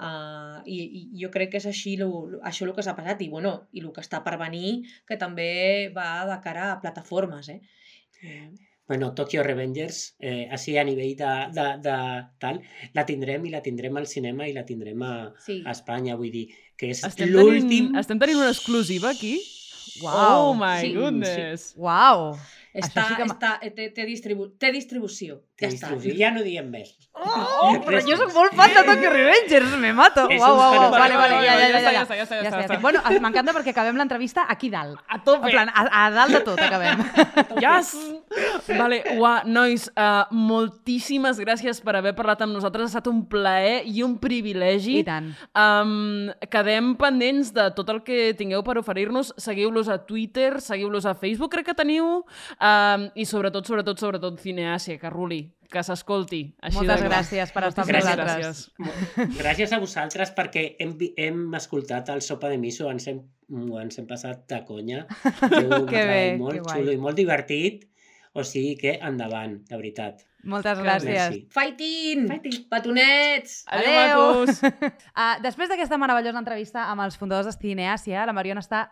Uh, 0.02 0.58
i, 0.66 0.78
I 0.80 1.04
jo 1.20 1.28
crec 1.30 1.52
que 1.52 1.60
és 1.60 1.68
així 1.68 1.94
lo, 2.00 2.08
lo- 2.32 2.40
això 2.48 2.64
el 2.66 2.72
que 2.74 2.82
s'ha 2.82 2.96
passat 2.96 3.20
i, 3.22 3.28
bueno, 3.30 3.52
i 3.76 3.84
el 3.84 3.92
que 3.92 4.02
està 4.02 4.22
per 4.24 4.38
venir 4.40 4.80
que 5.06 5.20
també 5.20 5.92
va 5.94 6.24
de 6.32 6.40
cara 6.42 6.70
a 6.72 6.78
plataformes. 6.82 7.52
Eh? 7.52 7.60
Eh, 8.24 8.48
Bueno, 8.92 9.14
Tokyo 9.14 9.42
Revengers, 9.42 10.16
eh, 10.20 10.50
així 10.52 10.74
a 10.76 10.82
nivell 10.84 11.14
de, 11.16 11.28
de, 11.56 11.62
de 11.80 11.94
tal, 12.36 12.58
la 12.92 13.06
tindrem 13.08 13.46
i 13.48 13.52
la 13.54 13.62
tindrem 13.64 13.96
al 13.96 14.04
cinema 14.04 14.44
i 14.44 14.52
la 14.52 14.66
tindrem 14.68 15.00
a, 15.00 15.12
sí. 15.40 15.62
a 15.64 15.72
Espanya, 15.72 16.18
vull 16.20 16.28
dir, 16.34 16.42
que 16.76 16.90
és 16.92 17.00
l'últim... 17.22 17.88
estem 17.96 18.20
tenint 18.20 18.42
una 18.42 18.50
exclusiva 18.52 19.08
aquí? 19.16 19.38
Uau. 20.02 20.50
Oh 20.50 20.52
my 20.60 20.82
Sí, 20.84 20.92
goodness! 20.92 21.64
Uau! 21.80 22.34
Està, 22.76 23.06
sí 23.08 23.16
que 23.16 23.30
està, 23.30 23.54
té, 23.64 23.88
té, 23.96 24.04
distribu 24.04 24.50
té 24.60 24.74
distribució. 24.76 25.38
Ja 25.62 25.70
està. 25.70 25.88
distribució. 25.88 26.18
Ja 26.18 26.30
no 26.34 26.42
diem 26.46 26.68
més. 26.72 26.92
Oh, 27.12 27.74
però 27.84 27.98
Res 27.98 28.06
jo 28.08 28.16
soc 28.16 28.32
molt 28.34 28.54
fan 28.56 28.72
de 28.72 28.82
Tokyo 28.88 29.10
Revengers, 29.12 29.74
me 29.78 29.92
mato. 29.94 30.24
Uau, 30.26 30.54
uau, 30.56 30.76
uau, 30.78 30.86
vale, 30.94 31.18
vale, 31.20 31.38
ja, 31.44 31.54
ja, 31.60 31.68
ja, 31.68 31.68
ja, 31.68 31.80
ja 31.82 31.90
ja, 31.92 32.24
ja 32.24 32.42
ja 32.42 32.62
ja 32.64 32.78
Bueno, 32.80 33.02
m'encanta 33.20 33.52
perquè 33.54 33.74
acabem 33.74 34.00
l'entrevista 34.00 34.46
aquí 34.48 34.70
dalt. 34.72 34.98
A 35.06 35.20
tope! 35.22 35.50
En 35.50 35.54
plan, 35.54 35.70
a, 35.70 35.84
a 36.02 36.10
dalt 36.10 36.38
de 36.38 36.40
tot 36.46 36.58
acabem. 36.58 37.04
Yes! 37.62 37.92
Vale, 38.66 39.02
ua, 39.20 39.42
nois, 39.44 39.86
uh, 39.92 40.24
moltíssimes 40.32 41.38
gràcies 41.42 41.82
per 41.84 41.94
haver 42.00 42.14
parlat 42.16 42.42
amb 42.42 42.56
nosaltres. 42.56 42.88
Ha 42.88 42.96
estat 42.96 43.12
un 43.12 43.22
plaer 43.30 43.82
i 43.86 44.02
un 44.02 44.16
privilegi. 44.22 44.98
I 45.02 45.06
tant. 45.06 45.30
Um, 45.52 46.32
quedem 46.50 46.94
pendents 46.98 47.52
de 47.54 47.68
tot 47.76 47.92
el 47.92 48.02
que 48.06 48.32
tingueu 48.38 48.64
per 48.66 48.78
oferir-nos. 48.80 49.34
Seguiu-los 49.36 49.92
a 49.92 50.00
Twitter, 50.08 50.56
seguiu-los 50.64 51.06
a 51.06 51.14
Facebook, 51.14 51.52
crec 51.52 51.70
que 51.70 51.78
teniu. 51.78 52.22
Um, 52.56 53.08
I 53.14 53.28
sobretot, 53.28 53.68
sobretot, 53.68 54.00
sobretot, 54.00 54.40
Cineàsia, 54.42 54.98
que 54.98 55.12
ruli, 55.12 55.44
que 55.72 55.82
s'escolti. 55.86 56.42
Moltes 56.76 57.02
gràcies 57.06 57.52
per 57.54 57.62
estar 57.68 57.84
amb 57.86 57.92
Gràcies, 57.92 58.18
nosaltres. 58.20 58.64
gràcies. 58.78 59.38
Gràcies 59.38 59.72
a 59.72 59.78
vosaltres 59.82 60.32
perquè 60.36 60.66
hem, 60.82 60.92
hem 61.16 61.40
escoltat 61.58 62.10
el 62.14 62.20
Sopa 62.24 62.50
de 62.52 62.58
Miso, 62.62 62.90
ens 62.92 63.08
hem, 63.10 63.22
ens 63.80 63.98
hem 63.98 64.06
passat 64.10 64.44
de 64.52 64.60
conya. 64.68 65.06
Que 65.12 65.64
bé, 65.64 65.64
treball 65.64 65.88
que 65.88 66.36
molt 66.42 66.60
guai. 66.66 66.76
xulo 66.76 66.92
i 66.92 67.00
molt 67.00 67.16
divertit, 67.18 67.88
o 68.32 68.44
sigui 68.48 68.76
que 68.80 68.98
endavant, 69.04 69.58
de 69.68 69.76
veritat. 69.76 70.22
Moltes 70.44 70.78
Que 70.78 70.84
gràcies. 70.84 71.12
Merci. 71.18 71.42
Fighting! 71.54 72.24
Fighting! 72.30 72.64
Petonets! 72.72 73.60
Adéu, 73.68 73.98
Adéu. 74.00 74.80
Uh, 75.14 75.36
després 75.46 75.70
d'aquesta 75.70 75.98
meravellosa 76.02 76.40
entrevista 76.40 76.88
amb 76.90 77.04
els 77.04 77.16
fundadors 77.20 77.46
de 77.46 77.54
Cineàsia, 77.60 78.24
la 78.26 78.34
Mariona 78.34 78.64
està 78.64 78.88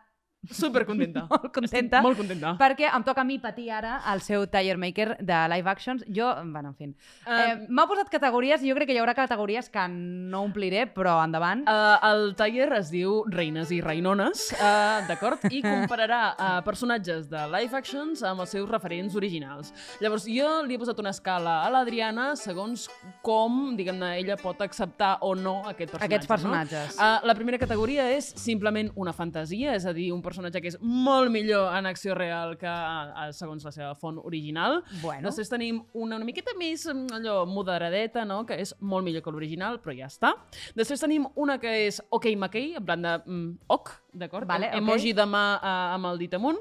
Super 0.49 0.87
contenta. 0.89 1.27
molt 1.31 1.53
contenta 1.53 2.01
Molt 2.01 2.17
contenta. 2.17 2.55
perquè 2.59 2.89
em 2.89 3.03
toca 3.05 3.21
a 3.21 3.25
mi 3.29 3.37
patir 3.39 3.67
ara 3.77 3.99
el 4.13 4.23
seu 4.25 4.47
Tire 4.49 4.79
Maker 4.81 5.19
de 5.21 5.41
live 5.53 5.69
actions. 5.69 6.05
Jo, 6.09 6.31
bueno, 6.49 6.71
en 6.73 6.75
fi. 6.75 6.85
Eh, 7.27 7.39
Uh, 7.41 7.67
M'ha 7.73 7.85
posat 7.89 8.09
categories 8.13 8.63
i 8.63 8.69
jo 8.71 8.75
crec 8.77 8.89
que 8.91 8.95
hi 8.95 8.99
haurà 9.01 9.13
categories 9.17 9.69
que 9.73 9.83
no 9.91 10.43
ompliré, 10.47 10.85
però 10.93 11.17
endavant. 11.25 11.63
Uh, 11.69 11.97
el 12.09 12.35
taller 12.39 12.69
es 12.77 12.91
diu 12.93 13.25
Reines 13.33 13.71
i 13.75 13.81
Reinones, 13.85 14.47
uh, 14.57 15.01
d'acord? 15.09 15.43
I 15.51 15.61
compararà 15.65 16.21
uh, 16.33 16.49
personatges 16.67 17.29
de 17.31 17.43
live 17.53 17.77
actions 17.77 18.23
amb 18.27 18.45
els 18.45 18.53
seus 18.55 18.69
referents 18.71 19.17
originals. 19.19 19.73
Llavors, 20.01 20.27
jo 20.31 20.49
li 20.67 20.77
he 20.77 20.81
posat 20.81 21.01
una 21.03 21.13
escala 21.15 21.59
a 21.67 21.71
l'Adriana 21.75 22.31
segons 22.39 22.87
com, 23.25 23.75
diguem-ne, 23.79 24.13
ella 24.23 24.37
pot 24.41 24.61
acceptar 24.65 25.17
o 25.27 25.35
no 25.35 25.61
aquest 25.67 25.93
personatge. 25.97 26.09
Aquests 26.11 26.31
personatges. 26.31 26.97
No? 26.97 27.05
Uh, 27.05 27.27
la 27.31 27.37
primera 27.39 27.59
categoria 27.61 28.09
és 28.17 28.31
simplement 28.41 28.93
una 28.97 29.13
fantasia, 29.17 29.75
és 29.77 29.87
a 29.87 29.95
dir, 29.97 30.11
un 30.15 30.23
personatge 30.31 30.63
que 30.63 30.71
és 30.73 30.79
molt 30.81 31.31
millor 31.35 31.75
en 31.77 31.87
acció 31.91 32.15
real 32.19 32.57
que 32.61 32.71
uh, 32.71 33.29
segons 33.37 33.65
la 33.67 33.73
seva 33.75 33.95
font 33.99 34.19
original. 34.23 34.81
bueno, 35.03 35.27
Després 35.29 35.51
tenim 35.51 35.83
una 35.95 36.17
una 36.21 36.27
miqueta 36.27 36.53
més 36.59 36.83
mm, 36.91 37.15
allò 37.17 37.47
moderadeta, 37.49 38.25
no? 38.29 38.43
que 38.47 38.57
és 38.61 38.75
molt 38.81 39.07
millor 39.07 39.23
que 39.25 39.31
l'original, 39.33 39.79
però 39.81 39.95
ja 39.97 40.09
està. 40.11 40.35
Després 40.77 41.01
tenim 41.01 41.25
una 41.41 41.59
que 41.63 41.71
és 41.87 42.01
OK 42.11 42.27
McKay, 42.35 42.75
en 42.77 42.85
plan 42.85 43.01
de 43.03 43.15
mm, 43.25 43.47
ok, 43.73 43.93
d'acord? 44.21 44.49
Vale, 44.51 44.67
Em- 44.69 44.83
ok. 44.83 44.83
Emoji 44.83 45.13
de 45.17 45.25
mà 45.31 45.45
uh, 45.57 45.95
amb 45.97 46.11
el 46.11 46.19
dit 46.21 46.35
amunt. 46.37 46.59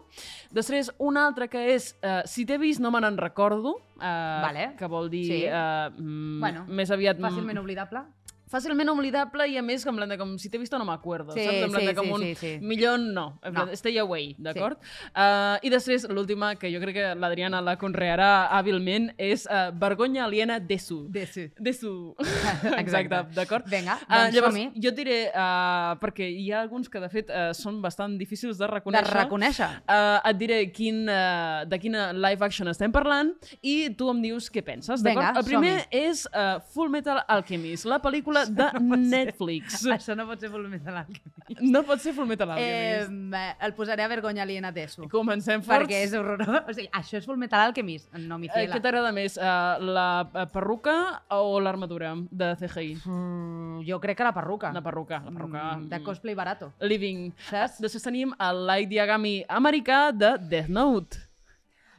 Després 0.55 0.91
una 0.99 1.25
altra 1.27 1.47
que 1.51 1.65
és 1.73 1.91
uh, 2.03 2.21
si 2.29 2.45
t'he 2.45 2.57
vist 2.61 2.79
no 2.79 2.91
me 2.93 3.01
n'en 3.03 3.17
recordo, 3.19 3.75
uh, 3.97 4.41
Vale. 4.45 4.69
que 4.79 4.87
vol 4.87 5.09
dir 5.11 5.25
Sí. 5.27 5.41
uh, 5.49 5.89
mm, 5.97 6.39
Bueno, 6.39 6.65
més 6.69 6.91
aviat... 6.91 7.17
mm, 7.19 7.25
fàcilment 7.29 7.59
oblidable. 7.59 8.05
Fàcilment 8.49 8.89
oblidable 8.89 9.45
i 9.51 9.57
a 9.59 9.61
més 9.65 9.85
en 9.85 9.95
plan 9.95 10.09
de 10.09 10.17
com 10.17 10.35
si 10.41 10.49
t'he 10.49 10.57
vist 10.61 10.73
no 10.73 10.85
m'acuerdo, 10.87 11.33
Sí, 11.35 11.43
saps? 11.45 11.63
En 11.67 11.71
plan 11.71 11.81
sí, 11.81 11.87
de 11.87 11.95
com 11.95 12.05
sí, 12.05 12.11
un 12.13 12.21
sí, 12.23 12.35
sí. 12.35 12.51
millor 12.61 12.99
no, 12.99 13.39
en 13.43 13.53
plan, 13.53 13.67
No. 13.69 13.73
stay 13.77 13.97
away, 14.01 14.35
d'acord? 14.39 14.77
Uh, 15.13 15.57
I 15.61 15.69
després, 15.69 16.07
l'última, 16.09 16.55
que 16.55 16.71
jo 16.73 16.79
crec 16.81 16.95
que 16.95 17.07
l'Adriana 17.15 17.61
la 17.61 17.75
conrearà 17.77 18.47
hàbilment, 18.57 19.11
és 19.17 19.45
uh, 19.49 19.69
vergonya 19.77 20.25
aliena 20.25 20.59
desu. 20.59 21.05
Desu. 21.09 21.49
Desu. 21.59 22.15
Exacte. 22.19 22.79
Exacte, 22.79 23.35
d'acord? 23.35 23.65
Vinga, 23.69 23.97
Uh, 24.09 24.15
doncs 24.25 24.35
llavors, 24.35 24.55
som-hi. 24.55 24.81
jo 24.81 24.89
et 24.89 24.95
diré, 24.97 25.17
uh, 25.35 25.93
perquè 26.01 26.25
hi 26.29 26.47
ha 26.51 26.61
alguns 26.63 26.89
que 26.89 26.99
de 27.03 27.09
fet 27.11 27.29
uh, 27.29 27.51
són 27.53 27.81
bastant 27.83 28.15
difícils 28.17 28.57
de 28.57 28.65
De 28.65 28.71
reconèixer. 28.71 29.13
reconèixer. 29.15 29.69
Uh, 29.85 30.17
et 30.29 30.37
diré 30.39 30.59
quin, 30.73 31.03
uh, 31.09 31.65
de 31.69 31.79
quina 31.79 32.07
live 32.13 32.43
action 32.45 32.67
estem 32.71 32.91
parlant 32.91 33.31
i 33.61 33.89
tu 33.97 34.09
em 34.09 34.21
dius 34.23 34.49
què 34.51 34.63
penses, 34.65 35.03
d'acord? 35.05 35.37
El 35.37 35.45
primer 35.47 35.75
és 35.91 36.25
uh, 36.33 36.57
Full 36.73 36.89
Metal 36.89 37.21
Alchemist, 37.27 37.85
la 37.85 37.99
pel·lícula 38.01 38.38
de 38.45 38.67
Netflix. 38.79 39.83
Això 39.85 40.15
no 40.15 40.25
pot 40.27 40.39
ser 40.39 40.49
Full 40.49 40.67
Metal 40.69 40.97
Alchemist. 41.01 41.61
No 41.61 41.81
pot 41.83 41.99
ser 41.99 42.13
Full 42.13 42.27
Metal 42.27 42.51
Eh, 42.57 42.99
Alchemist. 43.01 43.63
el 43.65 43.73
posaré 43.73 44.03
a 44.03 44.07
vergonya 44.07 44.43
aliena 44.43 44.71
d'Eso. 44.71 45.07
Comencem 45.09 45.61
forts. 45.63 45.83
Perquè 45.87 46.03
és 46.03 46.13
horrorós. 46.13 46.63
O 46.69 46.73
sigui, 46.73 46.89
això 46.93 47.17
és 47.17 47.25
Full 47.25 47.37
Metal 47.37 47.59
Alchemist. 47.67 48.11
No 48.13 48.37
Eh, 48.37 48.49
fila. 48.49 48.75
què 48.75 48.81
t'agrada 48.81 49.11
més, 49.11 49.37
uh, 49.37 49.77
la 49.81 50.29
eh, 50.33 50.45
perruca 50.53 51.23
o 51.29 51.59
l'armadura 51.59 52.13
de 52.29 52.55
CGI? 52.55 52.95
Mm, 53.05 53.81
jo 53.87 53.99
crec 53.99 54.17
que 54.17 54.23
la 54.23 54.33
perruca. 54.33 54.71
La 54.73 54.81
perruca, 54.81 55.19
la 55.25 55.31
perruca. 55.31 55.63
Mm, 55.77 55.89
de 55.89 56.03
cosplay 56.03 56.35
barato. 56.35 56.73
Living. 56.81 57.31
Saps? 57.49 57.79
Després 57.81 58.03
tenim 58.03 58.33
el 58.39 58.65
Light 58.67 58.91
Yagami 58.91 59.43
americà 59.49 60.11
de 60.13 60.37
Death 60.39 60.69
Note. 60.69 61.17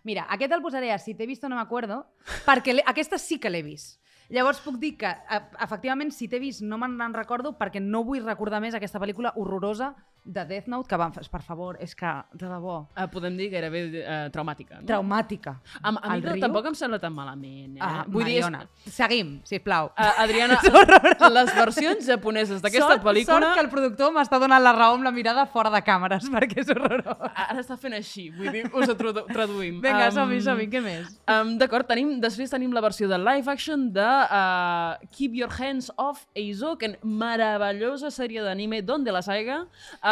Mira, 0.03 0.25
aquest 0.31 0.53
el 0.57 0.63
posaré 0.63 0.93
a 0.93 0.99
si 0.99 1.13
t'he 1.15 1.27
vist 1.29 1.45
o 1.45 1.49
no 1.51 1.57
m'acuerdo, 1.57 2.07
perquè 2.47 2.81
aquesta 2.87 3.19
sí 3.19 3.39
que 3.39 3.51
l'he 3.51 3.61
vist. 3.63 4.00
Llavors 4.31 4.61
puc 4.63 4.77
dir 4.79 4.93
que, 4.99 5.11
efectivament, 5.59 6.13
si 6.15 6.29
t'he 6.31 6.39
vist 6.39 6.63
no 6.63 6.79
me'n 6.79 7.15
recordo 7.17 7.51
perquè 7.59 7.83
no 7.83 8.05
vull 8.07 8.23
recordar 8.23 8.61
més 8.63 8.77
aquesta 8.79 9.01
pel·lícula 9.03 9.33
horrorosa 9.35 9.91
de 10.25 10.45
Death 10.45 10.69
Note 10.69 10.89
que 10.89 10.97
van. 11.01 11.13
Per 11.13 11.43
favor, 11.43 11.77
és 11.81 11.95
que, 11.95 12.11
de 12.35 12.47
debò, 12.47 12.81
Uh, 12.91 13.07
podem 13.13 13.37
dir 13.39 13.49
gairebé 13.53 13.81
uh, 14.01 14.17
traumàtica. 14.33 14.81
No? 14.81 14.87
traumàtica. 14.89 15.55
A, 15.81 15.91
a 15.91 16.17
mi 16.17 16.21
riu? 16.25 16.41
tampoc 16.43 16.67
em 16.71 16.75
sembla 16.75 16.99
tan 17.01 17.13
malament. 17.15 17.77
Eh? 17.77 17.83
Ah, 17.85 18.05
Vull 18.09 18.25
dir, 18.27 18.39
és, 18.41 18.47
Mariona. 18.47 18.67
Seguim, 18.91 19.31
sisplau. 19.47 19.91
Uh, 19.95 20.23
Adriana, 20.25 20.59
les 21.37 21.53
versions 21.55 22.07
japoneses 22.07 22.63
d'aquesta 22.65 22.99
pel·lícula... 23.05 23.39
Sort 23.39 23.55
que 23.57 23.65
el 23.65 23.71
productor 23.73 24.13
m'està 24.17 24.41
donant 24.43 24.63
la 24.63 24.73
raó 24.77 24.97
amb 24.99 25.07
la 25.07 25.13
mirada 25.15 25.47
fora 25.51 25.71
de 25.73 25.81
càmeres, 25.87 26.27
perquè 26.35 26.65
és 26.65 26.73
horrorós. 26.75 27.23
Ara 27.31 27.63
està 27.63 27.79
fent 27.81 27.97
així, 27.97 28.27
vull 28.35 28.51
dir, 28.55 28.65
us 28.69 28.91
ho 28.91 28.97
tradu 28.99 29.25
traduïm. 29.31 29.79
Vinga, 29.85 30.11
Am, 30.11 30.17
som-hi, 30.19 30.41
som-hi, 30.45 30.67
què 30.73 30.83
més? 30.85 31.15
Um, 31.31 31.55
D'acord, 31.61 31.89
tenim, 31.89 32.17
després 32.23 32.53
tenim 32.53 32.75
la 32.77 32.83
versió 32.85 33.09
de 33.11 33.19
live 33.21 33.51
action 33.53 33.89
de 33.95 34.09
uh, 34.27 34.99
Keep 35.15 35.39
Your 35.39 35.55
Hands 35.57 35.91
Off 36.01 36.27
Eizouken, 36.35 36.99
meravellosa 37.07 38.11
sèrie 38.15 38.43
d'anime 38.45 38.83
d'onde 38.83 39.15
la 39.15 39.23
saiga. 39.25 39.63
Uh, 40.03 40.10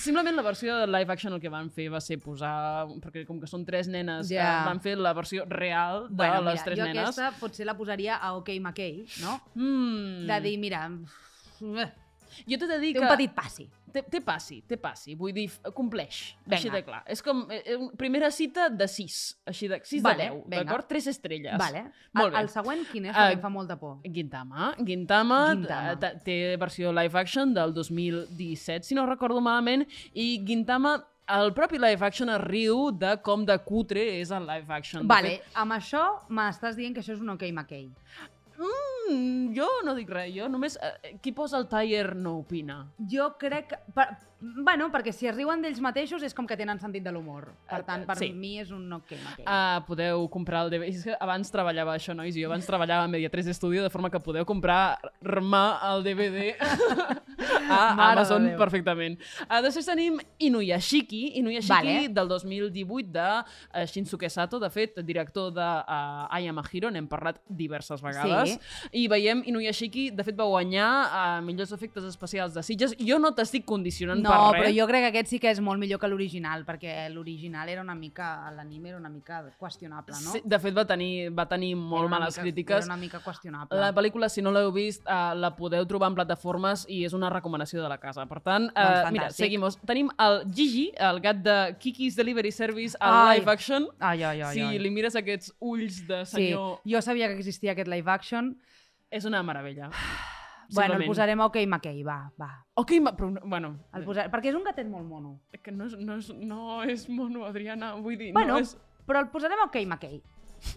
simplement 0.00 0.36
la 0.36 0.42
versió 0.42 0.76
de 0.80 0.86
live 0.90 1.12
action 1.12 1.32
el 1.36 1.40
que 1.42 1.50
van 1.52 1.70
fer 1.70 1.88
va 1.92 2.00
ser 2.00 2.18
posar, 2.22 2.86
perquè 3.02 3.24
com 3.28 3.40
que 3.40 3.48
són 3.50 3.64
tres 3.68 3.88
nenes, 3.88 4.30
uh, 4.32 4.50
van 4.66 4.80
fer 4.82 4.96
la 4.98 5.12
versió 5.16 5.44
real 5.48 6.08
de 6.08 6.14
Bueno, 6.22 6.42
les 6.48 6.60
mira, 6.60 6.64
tres 6.64 6.78
jo 6.78 6.84
nenes. 6.90 7.02
aquesta 7.18 7.30
potser 7.40 7.66
la 7.66 7.76
posaria 7.78 8.16
a 8.16 8.34
OK 8.38 8.50
McKay, 8.58 9.04
no? 9.22 9.40
Mm. 9.54 10.26
De 10.30 10.40
dir, 10.46 10.56
mira, 10.58 10.84
Jo 12.46 12.58
t'he 12.58 12.66
de 12.70 12.78
dir 12.82 12.94
té 12.94 12.98
que... 13.00 13.04
un 13.06 13.12
petit 13.16 13.34
passi. 13.36 13.68
Té, 13.90 14.04
té 14.06 14.20
passi, 14.22 14.60
té 14.70 14.76
passi. 14.78 15.16
Vull 15.18 15.32
dir, 15.34 15.48
compleix. 15.74 16.36
Vinga. 16.44 16.56
Així 16.60 16.70
de 16.70 16.80
clar. 16.86 17.00
És 17.10 17.22
com 17.26 17.40
eh, 17.50 17.58
eh, 17.74 17.78
primera 17.98 18.28
cita 18.30 18.68
de 18.70 18.86
6. 18.86 19.16
Així 19.50 19.66
de 19.72 19.80
6 19.82 20.04
Vale, 20.04 20.28
de 20.28 20.36
10, 20.36 20.44
vinga. 20.44 20.62
d'acord? 20.62 20.86
3 20.92 21.08
estrelles. 21.10 21.58
Vale. 21.58 21.82
Molt 22.14 22.32
bé. 22.36 22.40
el 22.44 22.50
següent 22.52 22.84
quin 22.92 23.08
és? 23.10 23.16
Perquè 23.16 23.34
em 23.40 23.42
fa 23.42 23.50
molta 23.50 23.76
por. 23.80 23.98
Gintama. 24.06 24.70
Gintama, 24.78 25.40
Gintama. 25.56 25.96
eh, 25.98 26.14
té 26.24 26.38
versió 26.62 26.92
live 26.94 27.18
action 27.18 27.52
del 27.56 27.74
2017, 27.74 28.86
si 28.86 28.94
no 28.94 29.06
recordo 29.10 29.40
malament, 29.42 29.86
i 30.14 30.36
Gintama, 30.46 31.00
el 31.30 31.52
propi 31.54 31.78
live 31.78 32.02
action 32.06 32.30
es 32.34 32.40
riu 32.42 32.90
de 32.90 33.16
com 33.22 33.44
de 33.46 33.54
cutre 33.62 34.02
és 34.20 34.30
el 34.34 34.46
live 34.48 34.72
action. 34.74 35.06
Vale, 35.10 35.36
amb 35.54 35.76
això 35.76 36.02
m'estàs 36.30 36.74
dient 36.78 36.94
que 36.94 37.02
això 37.04 37.14
és 37.14 37.20
un 37.22 37.30
OK 37.34 37.44
McKay. 37.52 37.88
Mm, 38.60 39.54
jo 39.56 39.68
no 39.86 39.94
dic 39.96 40.10
res, 40.12 40.32
jo 40.34 40.48
només... 40.52 40.76
Eh, 40.76 41.14
qui 41.22 41.32
posa 41.36 41.58
el 41.60 41.66
tire 41.70 42.14
no 42.14 42.36
opina. 42.42 42.82
Jo 43.12 43.30
crec. 43.40 43.72
Per, 43.96 44.06
bueno, 44.40 44.88
perquè 44.92 45.12
si 45.12 45.26
es 45.28 45.34
riuen 45.36 45.60
d'ells 45.62 45.80
mateixos 45.84 46.22
és 46.24 46.32
com 46.34 46.46
que 46.48 46.56
tenen 46.56 46.78
sentit 46.80 47.04
de 47.04 47.12
l'humor. 47.12 47.50
Per 47.68 47.80
Eh, 47.80 47.84
tant, 47.86 48.06
per 48.08 48.16
sí. 48.16 48.30
mi 48.32 48.54
és 48.60 48.70
un 48.72 48.86
OK 48.96 49.12
McKay. 49.12 49.44
Uh, 49.44 49.84
podeu 49.86 50.26
comprar 50.32 50.64
el 50.64 50.70
DVD. 50.72 50.88
És 50.88 51.04
que 51.04 51.16
abans 51.20 51.50
treballava 51.52 51.94
això, 51.94 52.14
nois, 52.16 52.34
i 52.36 52.42
jo 52.44 52.48
abans 52.48 52.64
treballava 52.66 53.04
a 53.04 53.08
Media3 53.12 53.52
Studio, 53.54 53.82
de 53.84 53.90
forma 53.92 54.08
que 54.10 54.20
podeu 54.20 54.44
comprar-me 54.48 55.62
el 55.90 56.02
DVD 56.04 56.54
a 57.70 57.94
Mare 57.94 58.20
Amazon 58.20 58.46
Déu. 58.48 58.56
perfectament. 58.58 59.18
Uh, 59.48 59.60
després 59.64 59.86
tenim 59.88 60.18
Inuyashiki, 60.38 61.36
Inuyashiki 61.40 61.74
Vale. 61.74 62.08
del 62.16 62.28
2018 62.28 63.12
de 63.12 63.26
uh, 63.40 63.84
Shinsuke 63.86 64.30
Sato, 64.30 64.58
de 64.60 64.70
fet, 64.70 64.98
director 65.06 65.50
de 65.52 65.68
uh, 65.84 66.26
I 66.40 66.48
Am 66.50 66.58
a 66.60 66.64
Hero, 66.72 66.90
n'hem 66.90 67.06
parlat 67.10 67.40
diverses 67.48 68.00
vegades. 68.04 68.56
I 68.92 69.06
veiem 69.10 69.42
Inuyashiki, 69.46 70.10
de 70.16 70.24
fet, 70.26 70.36
va 70.38 70.48
guanyar 70.50 70.90
uh, 71.06 71.44
millors 71.44 71.72
efectes 71.76 72.04
especials 72.08 72.54
de 72.56 72.62
Sitges. 72.66 72.96
Jo 72.98 73.18
no 73.22 73.32
t'estic 73.36 73.64
condicionant 73.68 74.20
No, 74.22 74.29
per 74.30 74.38
res. 74.54 74.60
però 74.62 74.72
jo 74.78 74.86
crec 74.88 75.02
que 75.04 75.10
aquest 75.10 75.28
sí 75.34 75.38
que 75.42 75.50
és 75.50 75.60
molt 75.60 75.80
millor 75.82 76.00
que 76.00 76.08
l'original, 76.08 76.64
perquè 76.64 77.08
l'original 77.12 77.68
era 77.68 77.82
una 77.82 77.94
mica... 77.94 78.50
L'anime 78.56 78.90
era 78.90 78.98
una 78.98 79.08
mica 79.08 79.42
qüestionable, 79.58 80.14
no? 80.24 80.32
Sí, 80.32 80.40
de 80.44 80.58
fet, 80.58 80.76
va 80.76 80.84
tenir, 80.86 81.30
va 81.36 81.46
tenir 81.48 81.72
Era 81.74 81.80
molt 81.82 82.08
una 82.08 82.18
males 82.18 82.34
mica, 82.36 82.42
crítiques. 82.42 82.84
Era 82.84 82.94
una 82.94 82.96
mica 83.00 83.20
qüestionable. 83.24 83.78
La 83.80 83.92
pel·lícula, 83.94 84.28
si 84.28 84.42
no 84.42 84.50
l'heu 84.54 84.72
vist, 84.72 85.04
uh, 85.06 85.34
la 85.34 85.52
podeu 85.56 85.86
trobar 85.86 86.10
en 86.10 86.18
plataformes 86.18 86.86
i 86.88 87.04
és 87.04 87.12
una 87.16 87.30
recomanació 87.30 87.82
de 87.82 87.88
la 87.88 87.98
casa. 87.98 88.26
Per 88.30 88.40
tant, 88.40 88.70
uh, 88.70 88.80
Doncs 88.80 89.12
mira, 89.12 89.30
seguimos. 89.30 89.78
Tenim 89.86 90.10
el 90.18 90.42
Gigi, 90.54 90.90
el 90.96 91.20
gat 91.20 91.44
de 91.44 91.58
Kiki's 91.78 92.16
Delivery 92.16 92.52
Service, 92.52 92.96
al 93.00 93.36
live 93.36 93.50
action. 93.50 93.88
Ai, 93.98 94.22
ai, 94.22 94.40
ai, 94.42 94.54
si 94.54 94.60
ai. 94.62 94.78
li 94.78 94.90
mires 94.90 95.16
aquests 95.16 95.54
ulls 95.60 96.02
de 96.08 96.24
Sí, 96.24 96.36
senyor, 96.36 96.80
jo 96.84 97.00
sabia 97.02 97.28
que 97.28 97.38
existia 97.38 97.72
aquest 97.72 97.88
live 97.88 98.10
action. 98.10 98.54
és 99.10 99.24
una 99.26 99.42
meravella. 99.42 99.90
Bueno, 100.74 100.94
el 100.94 101.06
posarem 101.06 101.40
a 101.40 101.46
OK 101.46 101.56
McKay, 101.66 102.02
va, 102.06 102.18
va. 102.40 102.50
Ok, 102.74 102.92
però, 103.16 103.30
bueno, 103.44 103.72
El 103.94 104.04
posar... 104.04 104.28
Perquè 104.30 104.52
és 104.52 104.58
un 104.58 104.64
gatet 104.64 104.88
molt 104.88 105.06
mono. 105.06 105.40
que 105.62 105.72
no 105.72 105.86
és, 105.86 105.96
no, 105.98 106.16
és, 106.16 106.30
no 106.30 106.82
és 106.84 107.08
mono, 107.08 107.44
Adriana, 107.44 107.94
vull 107.96 108.16
dir, 108.16 108.32
Bueno, 108.32 108.54
no 108.54 108.60
és... 108.64 108.76
però 109.06 109.20
el 109.24 109.30
posarem 109.32 109.58
a 109.60 109.66
OK 109.68 109.80
McKay. 109.84 110.22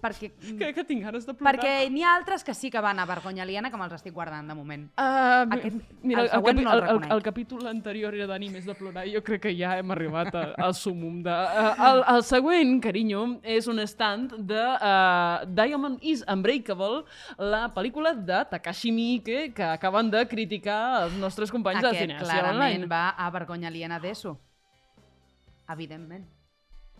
Perquè, 0.03 0.29
Crec 0.59 0.75
que 0.75 0.83
tinc 0.87 1.03
ganes 1.03 1.25
de 1.27 1.33
plorar. 1.33 1.53
perquè 1.57 1.89
n'hi 1.91 2.03
ha 2.03 2.13
altres 2.15 2.43
que 2.43 2.53
sí 2.55 2.69
que 2.71 2.79
van 2.79 2.99
a 2.99 3.05
vergonya 3.05 3.43
aliena 3.43 3.69
que 3.69 3.77
me'ls 3.77 3.93
estic 3.97 4.13
guardant 4.15 4.47
de 4.47 4.55
moment. 4.55 4.85
Uh, 4.97 5.43
Aquest- 5.57 5.81
mira, 6.01 6.21
el 6.23 6.29
el, 6.29 6.43
capi, 6.43 6.63
no 6.63 6.71
el 6.73 6.83
el, 6.83 7.11
el, 7.11 7.21
capítol 7.23 7.67
anterior 7.67 8.15
era 8.15 8.27
d'animes 8.27 8.65
de 8.65 8.75
plorar 8.79 9.03
i 9.07 9.13
jo 9.15 9.21
crec 9.23 9.41
que 9.47 9.53
ja 9.57 9.77
hem 9.77 9.91
arribat 9.91 10.33
a- 10.35 10.45
al 10.67 10.73
sumum 10.73 11.21
de... 11.23 11.31
Uh, 11.33 11.73
el, 11.89 12.03
el 12.15 12.23
següent, 12.23 12.77
carinyo, 12.81 13.25
és 13.43 13.67
un 13.67 13.79
stand 13.87 14.37
de 14.39 14.63
uh, 14.75 15.43
Diamond 15.51 15.99
is 16.01 16.23
Unbreakable, 16.31 17.03
la 17.37 17.65
pel·lícula 17.75 18.13
de 18.15 18.43
Takashi 18.51 18.91
Miike 18.91 19.51
que 19.53 19.63
acaben 19.63 20.09
de 20.11 20.23
criticar 20.27 21.03
els 21.03 21.17
nostres 21.19 21.51
companys 21.51 21.81
de 21.83 21.89
Aquest 21.91 22.05
Cinèsia 22.07 22.23
clarament 22.23 22.73
Online. 22.83 22.87
va 22.87 23.09
a 23.17 23.29
vergonya 23.31 23.67
aliena 23.67 23.99
d'ESO. 23.99 24.37
Evidentment. 25.69 26.25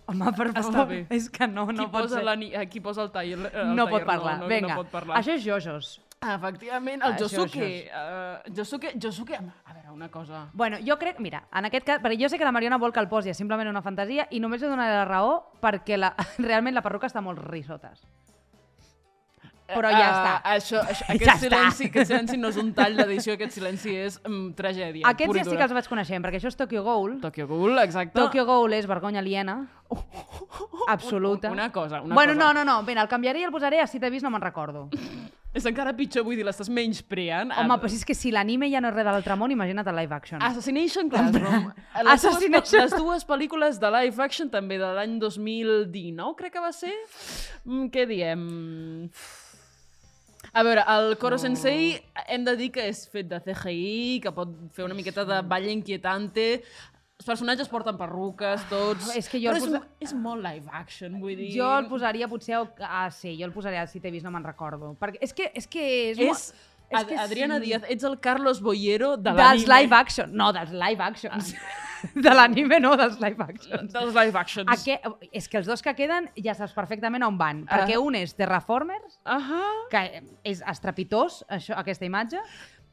Home, 0.05 0.31
per 0.35 0.47
Està 0.51 0.63
favor, 0.63 0.87
bé. 0.89 1.05
és 1.09 1.29
que 1.29 1.47
no, 1.47 1.65
Qui 1.67 1.75
no 1.77 1.89
pot 1.91 2.01
posa, 2.03 2.15
ser. 2.17 2.23
la, 2.25 2.35
ni- 2.35 2.53
eh, 2.53 2.67
qui 2.69 2.81
posa 2.81 3.03
el 3.03 3.11
tall? 3.11 3.31
El 3.31 3.75
No 3.75 3.85
tall, 3.85 3.91
pot 3.93 4.05
parlar. 4.05 4.33
No, 4.39 4.43
no, 4.43 4.47
Vinga, 4.49 4.73
no 4.75 4.81
pot 4.81 4.89
parlar. 4.91 5.17
això 5.21 5.33
és 5.37 5.43
Jojos. 5.45 6.01
Efectivament, 6.23 7.01
el 7.03 7.13
Això, 7.13 7.27
Josuke. 7.27 7.59
això. 7.59 8.43
Uh, 8.47 8.53
Josuke, 8.55 8.91
Josuke... 9.01 9.35
A 9.65 9.73
veure, 9.73 9.89
una 9.91 10.09
cosa... 10.09 10.45
Bueno, 10.53 10.77
jo 10.85 10.97
crec, 10.97 11.19
mira, 11.19 11.43
en 11.53 11.65
aquest 11.65 11.85
cas, 11.85 12.01
perquè 12.01 12.17
jo 12.21 12.29
sé 12.29 12.37
que 12.37 12.45
la 12.45 12.51
Mariona 12.55 12.77
vol 12.77 12.93
que 12.95 12.99
el 13.01 13.09
posi 13.11 13.29
és 13.33 13.37
simplement 13.37 13.67
una 13.69 13.81
fantasia 13.81 14.27
i 14.31 14.39
només 14.39 14.61
li 14.61 14.67
donaré 14.71 14.93
la 14.95 15.05
raó 15.05 15.33
perquè 15.61 15.97
la, 15.97 16.13
realment 16.39 16.75
la 16.75 16.81
perruca 16.81 17.07
està 17.07 17.21
molt 17.21 17.39
risotes. 17.39 18.05
Però 19.67 19.89
ja 19.89 19.99
Ah, 20.03 20.13
està. 20.13 20.33
Això, 20.55 20.81
això, 20.83 21.05
Ja 21.07 21.13
aquest, 21.13 21.29
està. 21.29 21.37
silenci, 21.39 21.85
aquest 21.89 22.07
silenci 22.11 22.37
no 22.37 22.49
és 22.51 22.57
un 22.59 22.73
tall 22.75 22.97
d'edició, 22.99 23.33
aquest 23.37 23.51
silenci 23.55 23.95
és 23.95 24.19
mm, 24.23 24.49
tragèdia. 24.59 25.07
Aquests 25.07 25.37
ja 25.39 25.43
sí 25.47 25.55
que 25.55 25.63
els 25.63 25.73
vaig 25.73 25.87
coneixent, 25.87 26.23
perquè 26.25 26.41
això 26.41 26.51
és 26.51 26.57
Tokyo 26.59 26.83
Ghoul. 26.83 27.19
Tokyo 27.23 27.47
Ghoul, 27.47 27.79
exacte. 27.79 28.17
Tokyo 28.19 28.43
Ghoul 28.45 28.73
és 28.73 28.85
vergonya 28.87 29.19
aliena. 29.23 29.61
Absoluta. 30.87 31.51
Una 31.51 31.71
cosa, 31.71 32.01
una 32.01 32.13
bueno, 32.15 32.33
cosa. 32.33 32.45
no, 32.45 32.53
no, 32.53 32.65
no. 32.65 32.83
Ben, 32.83 32.97
el 32.97 33.07
canviaré 33.07 33.39
i 33.39 33.43
el 33.47 33.51
posaré 33.51 33.79
a 33.79 33.87
si 33.87 33.99
t'he 33.99 34.09
vist 34.11 34.23
no 34.25 34.29
me'n 34.33 34.41
recordo. 34.43 34.89
És 35.53 35.67
encara 35.69 35.91
pitjor, 35.93 36.23
vull 36.25 36.33
dir, 36.33 36.41
l'estàs 36.47 36.65
menyspreant. 36.73 37.51
Home, 37.61 37.75
però 37.77 37.85
si 37.91 37.99
és 37.99 38.05
que 38.09 38.15
si 38.17 38.31
l'anime 38.33 38.71
ja 38.71 38.79
no 38.81 38.89
és 38.89 38.95
res 38.95 39.05
de 39.05 39.11
l'altre 39.13 39.35
món, 39.37 39.51
imagina't 39.53 39.85
el 39.85 39.95
live 39.99 40.15
action. 40.15 40.41
Assassination 40.41 41.11
Classroom. 41.13 41.67
Les, 41.69 42.09
Assassination- 42.15 42.79
Dues, 42.81 42.95
les 42.95 42.95
dues 42.97 43.27
pel·lícules 43.29 43.77
de 43.77 43.91
live 43.93 44.23
action 44.25 44.49
també 44.49 44.79
de 44.81 44.89
l'any 44.97 45.19
2019, 45.21 46.33
crec 46.41 46.55
que 46.57 46.63
va 46.63 46.71
ser. 46.73 46.95
Mm, 47.69 47.85
què 47.93 48.07
diem? 48.09 48.47
A 50.53 50.61
veure, 50.61 50.83
el 50.93 51.15
Koro 51.17 51.37
Sensei 51.41 51.95
hem 52.29 52.43
de 52.45 52.53
dir 52.59 52.67
que 52.75 52.83
és 52.91 53.07
fet 53.09 53.25
de 53.31 53.39
CGI, 53.41 54.19
que 54.21 54.31
pot 54.35 54.51
fer 54.75 54.85
una 54.85 54.93
miqueta 54.97 55.23
de 55.25 55.39
ball 55.49 55.65
inquietante, 55.71 56.45
els 57.17 57.25
personatges 57.25 57.69
porten 57.71 57.97
perruques, 57.97 58.61
tots... 58.69 59.07
és 59.17 59.29
que 59.31 59.39
jo 59.41 59.49
Però 59.53 59.57
és, 59.57 59.65
posa- 59.65 59.81
és 60.05 60.13
molt 60.13 60.43
live 60.45 60.69
action, 60.77 61.15
vull 61.21 61.33
dir... 61.39 61.49
Jo 61.55 61.71
el 61.79 61.87
posaria 61.89 62.27
potser... 62.29 62.59
Ah, 62.85 63.07
sí, 63.13 63.33
jo 63.39 63.47
el 63.49 63.53
posaria 63.55 63.87
si 63.89 64.01
t'he 64.03 64.11
vist 64.13 64.25
no 64.27 64.33
me'n 64.33 64.45
recordo. 64.45 64.93
Perquè 65.01 65.21
és 65.25 65.33
que 65.33 65.49
és, 65.57 65.65
que 65.71 65.87
és, 66.11 66.19
És- 66.21 66.27
molt, 66.27 66.69
És 66.93 67.05
que 67.09 67.15
Adriana 67.17 67.57
sí. 67.57 67.65
Díaz, 67.71 67.85
ets 67.89 68.05
el 68.05 68.19
Carlos 68.21 68.59
Boyero 68.61 69.15
de 69.17 69.31
Dels 69.31 69.63
l'anime. 69.65 69.79
live 69.87 69.95
action. 69.97 70.33
No, 70.37 70.51
dels 70.53 70.69
live 70.75 71.01
actions. 71.01 71.55
De 72.25 72.33
l'anime 72.33 72.79
no, 72.83 72.93
dels 72.99 73.19
live 73.23 73.43
actions. 73.45 73.91
Dels 73.93 74.13
live 74.15 74.39
actions. 74.39 74.69
Aqu 74.73 74.97
és 75.31 75.47
que 75.49 75.59
els 75.61 75.69
dos 75.69 75.83
que 75.85 75.95
queden 75.97 76.29
ja 76.43 76.55
saps 76.57 76.75
perfectament 76.75 77.23
on 77.25 77.37
van. 77.39 77.63
Ah. 77.67 77.81
Perquè 77.81 77.99
un 78.01 78.17
és 78.19 78.35
Terraformers, 78.37 79.19
Ahà. 79.23 79.63
que 79.91 80.03
és 80.43 80.63
estrepitós, 80.73 81.43
això, 81.49 81.77
aquesta 81.79 82.07
imatge, 82.07 82.41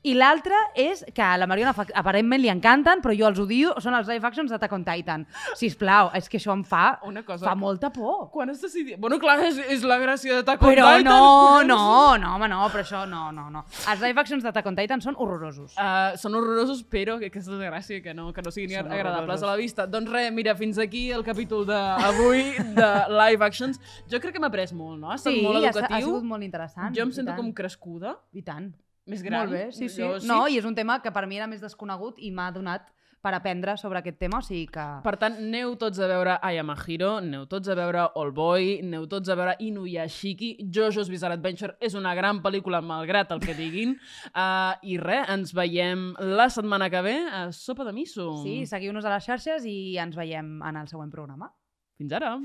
i 0.03 0.15
l'altre 0.17 0.57
és 0.81 1.03
que 1.15 1.21
a 1.23 1.37
la 1.37 1.47
Mariona 1.47 1.75
aparentment 1.95 2.41
li 2.41 2.49
encanten, 2.49 3.03
però 3.05 3.13
jo 3.17 3.27
els 3.29 3.39
odio, 3.43 3.75
són 3.85 3.95
els 3.99 4.09
live 4.09 4.25
actions 4.27 4.51
d'Attack 4.51 4.73
on 4.73 4.85
Titan. 4.85 5.27
Sisplau, 5.59 6.11
és 6.17 6.29
que 6.29 6.39
això 6.41 6.55
em 6.57 6.63
fa, 6.65 6.99
Una 7.05 7.23
cosa 7.23 7.45
fa 7.45 7.55
molta 7.55 7.91
por. 7.93 8.31
Quan 8.33 8.49
has 8.51 8.61
decidit... 8.63 8.97
Bueno, 8.99 9.19
clar, 9.21 9.39
és, 9.45 9.59
és 9.69 9.83
la 9.85 9.99
gràcia 10.01 10.39
d'Attack 10.41 10.63
on 10.65 10.73
Però 10.73 10.87
Titan. 10.97 11.05
no, 11.05 11.19
collons. 11.61 11.69
no, 11.69 12.17
no, 12.23 12.35
home, 12.37 12.49
no, 12.49 12.63
però 12.73 12.85
això 12.87 13.03
no, 13.09 13.27
no, 13.37 13.49
no. 13.53 13.65
Els 13.93 14.01
live 14.01 14.21
actions 14.25 14.43
d'Attack 14.47 14.67
on 14.73 14.77
Titan 14.81 15.05
són 15.05 15.19
horrorosos. 15.21 15.77
Uh, 15.77 16.17
són 16.21 16.35
horrorosos, 16.41 16.83
però 16.89 17.19
que 17.21 17.29
aquesta 17.29 17.53
és 17.53 17.61
la 17.61 17.69
gràcia, 17.71 18.01
que 18.03 18.15
no, 18.17 18.31
que 18.33 18.43
no 18.47 18.51
siguin 18.55 18.79
Són 18.79 18.89
agradables 18.91 19.41
horrorosos. 19.43 19.49
a 19.49 19.53
la 19.53 19.57
vista. 19.61 19.87
Doncs 19.87 20.11
res, 20.11 20.33
mira, 20.33 20.57
fins 20.57 20.79
aquí 20.81 21.11
el 21.13 21.25
capítol 21.27 21.67
d'avui 21.69 22.45
de 22.77 22.91
live 23.13 23.45
actions. 23.45 23.81
Jo 24.11 24.21
crec 24.21 24.33
que 24.37 24.41
m'ha 24.41 24.49
après 24.49 24.73
molt, 24.73 24.99
no? 25.01 25.11
Ha 25.13 25.17
estat 25.21 25.33
sí, 25.35 25.43
molt 25.45 25.61
ha, 25.61 25.69
educatiu. 25.69 25.97
ha 25.97 26.01
sigut 26.09 26.25
molt 26.25 26.43
interessant. 26.47 26.95
jo 26.97 27.03
em 27.05 27.13
sento 27.13 27.37
com 27.37 27.53
crescuda, 27.53 28.17
I 28.33 28.43
tant. 28.47 28.71
Més 29.11 29.27
gran. 29.27 29.45
Molt 29.45 29.57
bé, 29.59 29.67
sí, 29.77 29.91
sí. 29.91 30.01
Jo 30.03 30.17
No, 30.29 30.47
i 30.49 30.59
és 30.61 30.67
un 30.69 30.79
tema 30.79 31.01
que 31.03 31.13
per 31.13 31.27
mi 31.27 31.41
era 31.41 31.51
més 31.51 31.63
desconegut 31.63 32.19
i 32.23 32.33
m'ha 32.35 32.51
donat 32.55 32.89
per 33.21 33.35
aprendre 33.35 33.77
sobre 33.77 34.01
aquest 34.01 34.19
tema, 34.19 34.39
o 34.41 34.45
sigui 34.45 34.67
que... 34.73 34.85
Per 35.05 35.13
tant, 35.21 35.37
aneu 35.43 35.75
tots 35.81 36.01
a 36.01 36.09
veure 36.09 36.39
Ayamahiro, 36.47 37.19
aneu 37.21 37.45
tots 37.51 37.69
a 37.69 37.77
veure 37.77 38.07
All 38.17 38.33
Boy, 38.37 38.79
aneu 38.81 39.05
tots 39.13 39.29
a 39.29 39.37
veure 39.37 39.57
Inuyashiki, 39.61 40.55
Jojo's 40.73 41.11
Bizarre 41.13 41.37
Adventure 41.37 41.77
és 41.85 41.97
una 41.99 42.15
gran 42.17 42.41
pel·lícula, 42.45 42.81
malgrat 42.81 43.33
el 43.37 43.43
que 43.45 43.55
diguin. 43.59 43.99
Uh, 44.33 44.73
I 44.93 44.97
res, 45.03 45.29
ens 45.37 45.53
veiem 45.57 46.15
la 46.33 46.49
setmana 46.53 46.89
que 46.93 47.05
ve 47.05 47.17
a 47.29 47.53
Sopa 47.53 47.85
de 47.85 47.93
Miso. 47.97 48.31
Sí, 48.45 48.65
seguiu-nos 48.71 49.05
a 49.05 49.15
les 49.15 49.29
xarxes 49.29 49.69
i 49.69 49.99
ens 50.01 50.17
veiem 50.17 50.61
en 50.65 50.81
el 50.81 50.89
següent 50.89 51.13
programa. 51.13 51.53
Fins 52.01 52.17
ara. 52.17 52.39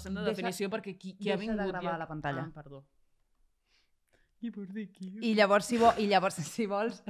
Passant 0.00 0.16
de 0.16 0.24
Deixa- 0.24 0.36
definició 0.40 0.70
perquè 0.72 0.96
qui, 0.96 1.14
qui 1.20 1.30
ha 1.30 1.36
deixa 1.36 1.52
de 1.52 1.60
vingut 1.60 1.76
gravar 1.76 1.92
ja... 1.92 1.98
la 2.02 2.08
pantalla. 2.10 2.48
Ah, 2.48 2.56
perdó. 2.56 2.82
I 4.40 4.48
dir 4.72 4.86
qui? 4.88 5.10
I 5.20 5.34
llavors, 5.36 5.66
si, 5.68 5.76
vo 5.76 5.90
i 6.00 6.06
llavors, 6.08 6.38
si 6.54 6.64
vols, 6.66 7.02